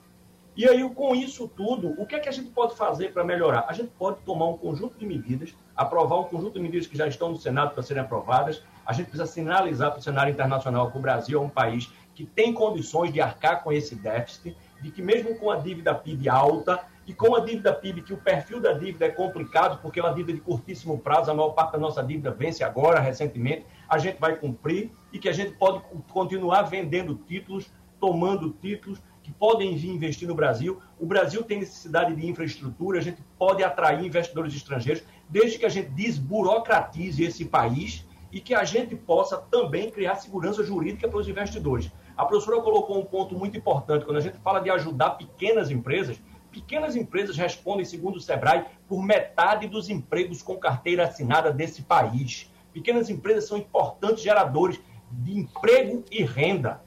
[0.55, 3.65] E aí, com isso tudo, o que é que a gente pode fazer para melhorar?
[3.69, 7.07] A gente pode tomar um conjunto de medidas, aprovar um conjunto de medidas que já
[7.07, 8.63] estão no Senado para serem aprovadas.
[8.85, 12.27] A gente precisa sinalizar para o cenário internacional que o Brasil é um país que
[12.27, 16.81] tem condições de arcar com esse déficit, de que mesmo com a dívida PIB alta
[17.07, 20.13] e com a dívida PIB, que o perfil da dívida é complicado, porque é uma
[20.13, 24.19] dívida de curtíssimo prazo, a maior parte da nossa dívida vence agora, recentemente, a gente
[24.19, 25.83] vai cumprir e que a gente pode
[26.13, 30.81] continuar vendendo títulos, tomando títulos, que podem vir investir no Brasil.
[30.99, 35.69] O Brasil tem necessidade de infraestrutura, a gente pode atrair investidores estrangeiros, desde que a
[35.69, 41.29] gente desburocratize esse país e que a gente possa também criar segurança jurídica para os
[41.29, 41.91] investidores.
[42.17, 44.05] A professora colocou um ponto muito importante.
[44.05, 46.21] Quando a gente fala de ajudar pequenas empresas,
[46.51, 52.51] pequenas empresas respondem, segundo o Sebrae, por metade dos empregos com carteira assinada desse país.
[52.73, 56.83] Pequenas empresas são importantes geradores de emprego e renda.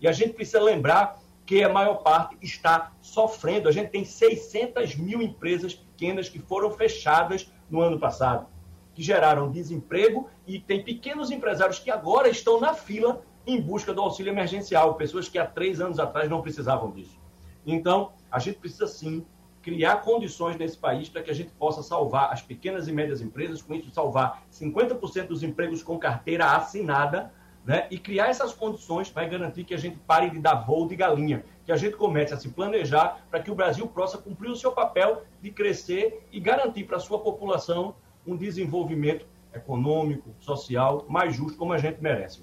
[0.00, 3.68] E a gente precisa lembrar que a maior parte está sofrendo.
[3.68, 8.46] A gente tem 600 mil empresas pequenas que foram fechadas no ano passado,
[8.94, 14.00] que geraram desemprego e tem pequenos empresários que agora estão na fila em busca do
[14.00, 17.18] auxílio emergencial, pessoas que há três anos atrás não precisavam disso.
[17.66, 19.24] Então, a gente precisa sim
[19.62, 23.62] criar condições nesse país para que a gente possa salvar as pequenas e médias empresas,
[23.62, 27.32] com isso salvar 50% dos empregos com carteira assinada,
[27.64, 27.86] né?
[27.90, 31.44] E criar essas condições vai garantir que a gente pare de dar voo de galinha,
[31.64, 34.72] que a gente comece a se planejar para que o Brasil possa cumprir o seu
[34.72, 37.94] papel de crescer e garantir para a sua população
[38.26, 42.40] um desenvolvimento econômico, social, mais justo, como a gente merece.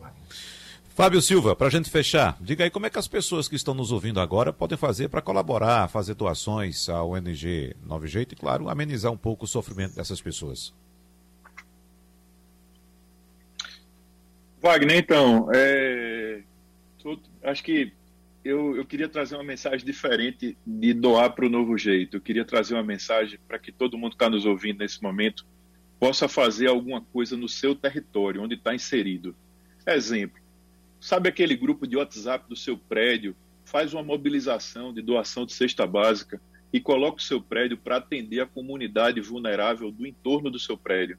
[0.89, 3.74] Fábio Silva, para a gente fechar, diga aí como é que as pessoas que estão
[3.74, 8.70] nos ouvindo agora podem fazer para colaborar, fazer doações à ONG Nove Jeito e, claro,
[8.70, 10.74] amenizar um pouco o sofrimento dessas pessoas.
[14.62, 16.43] Wagner, então, é,
[17.43, 17.93] acho que
[18.43, 22.18] eu, eu queria trazer uma mensagem diferente de doar para o novo jeito.
[22.18, 25.45] Eu queria trazer uma mensagem para que todo mundo que está nos ouvindo nesse momento
[25.99, 29.36] possa fazer alguma coisa no seu território, onde está inserido.
[29.86, 30.41] Exemplo,
[30.99, 33.36] sabe aquele grupo de WhatsApp do seu prédio?
[33.66, 36.41] Faz uma mobilização de doação de cesta básica
[36.72, 41.18] e coloque o seu prédio para atender a comunidade vulnerável do entorno do seu prédio.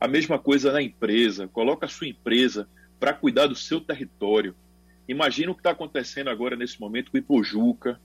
[0.00, 2.68] A mesma coisa na empresa, coloque a sua empresa
[2.98, 4.54] para cuidar do seu território.
[5.08, 8.00] Imagina o que está acontecendo agora nesse momento com Ipojuca,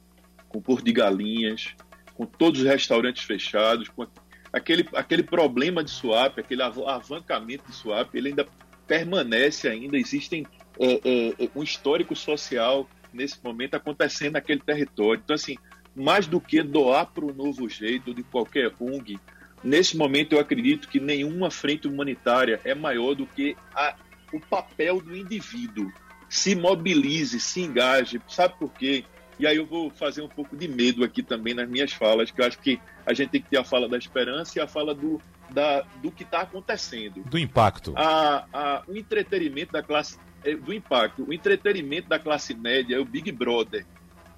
[0.47, 1.75] com Porto de Galinhas,
[2.15, 4.07] com todos os restaurantes fechados, com
[4.51, 8.47] aquele, aquele problema de swap, aquele avancamento de swap, ele ainda
[8.87, 10.45] permanece ainda, existem
[10.79, 15.21] é, é, é, um histórico social nesse momento acontecendo naquele território.
[15.23, 15.57] Então, assim,
[15.95, 19.19] mais do que doar para o novo jeito de qualquer ONG,
[19.63, 23.95] nesse momento eu acredito que nenhuma frente humanitária é maior do que a,
[24.31, 25.91] o papel do indivíduo.
[26.29, 28.19] Se mobilize, se engaje.
[28.27, 29.05] Sabe por quê?
[29.39, 32.41] E aí eu vou fazer um pouco de medo aqui também nas minhas falas, que
[32.41, 34.93] eu acho que a gente tem que ter a fala da esperança e a fala
[34.93, 37.23] do, da, do que está acontecendo.
[37.23, 37.93] Do impacto.
[37.95, 40.17] A, a, o entretenimento da classe.
[40.43, 41.25] É, do impacto.
[41.27, 43.85] O entretenimento da classe média é o Big Brother.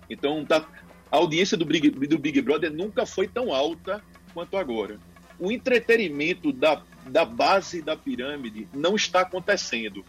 [0.09, 0.65] Então, tá,
[1.11, 4.03] a audiência do Big, do Big Brother nunca foi tão alta
[4.33, 4.99] quanto agora.
[5.39, 10.05] O entretenimento da, da base da pirâmide não está acontecendo.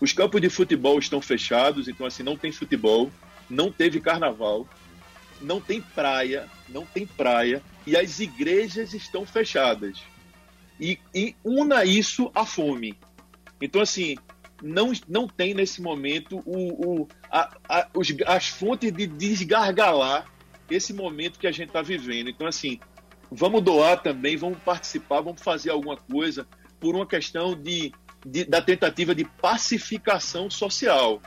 [0.00, 3.10] Os campos de futebol estão fechados, então assim não tem futebol
[3.52, 4.66] não teve carnaval,
[5.40, 10.02] não tem praia, não tem praia, e as igrejas estão fechadas.
[10.80, 12.98] E, e una isso à fome.
[13.60, 14.16] Então, assim,
[14.62, 20.26] não, não tem nesse momento o, o, a, a, os, as fontes de desgargalar
[20.70, 22.30] esse momento que a gente está vivendo.
[22.30, 22.80] Então, assim,
[23.34, 26.46] vamos doar também, vamos participar, vamos fazer alguma coisa
[26.78, 27.92] por uma questão de,
[28.24, 31.20] de da tentativa de pacificação social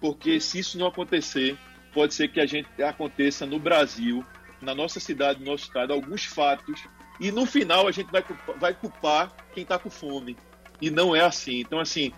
[0.00, 1.56] porque se isso não acontecer,
[1.92, 4.24] pode ser que a gente aconteça no Brasil,
[4.60, 6.80] na nossa cidade, no nosso estado, alguns fatos,
[7.20, 8.24] e no final a gente vai,
[8.58, 10.36] vai culpar quem está com fome.
[10.80, 11.58] E não é assim.
[11.58, 12.12] Então, assim,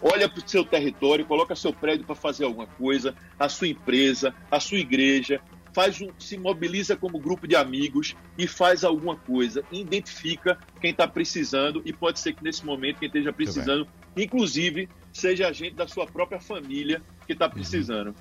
[0.00, 4.34] olha para o seu território, coloca seu prédio para fazer alguma coisa, a sua empresa,
[4.50, 5.40] a sua igreja,
[5.72, 11.06] faz um, se mobiliza como grupo de amigos e faz alguma coisa, identifica quem está
[11.08, 15.88] precisando e pode ser que nesse momento quem esteja precisando, inclusive, seja a gente da
[15.88, 18.14] sua própria família que está precisando.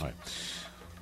[0.00, 0.10] Uhum.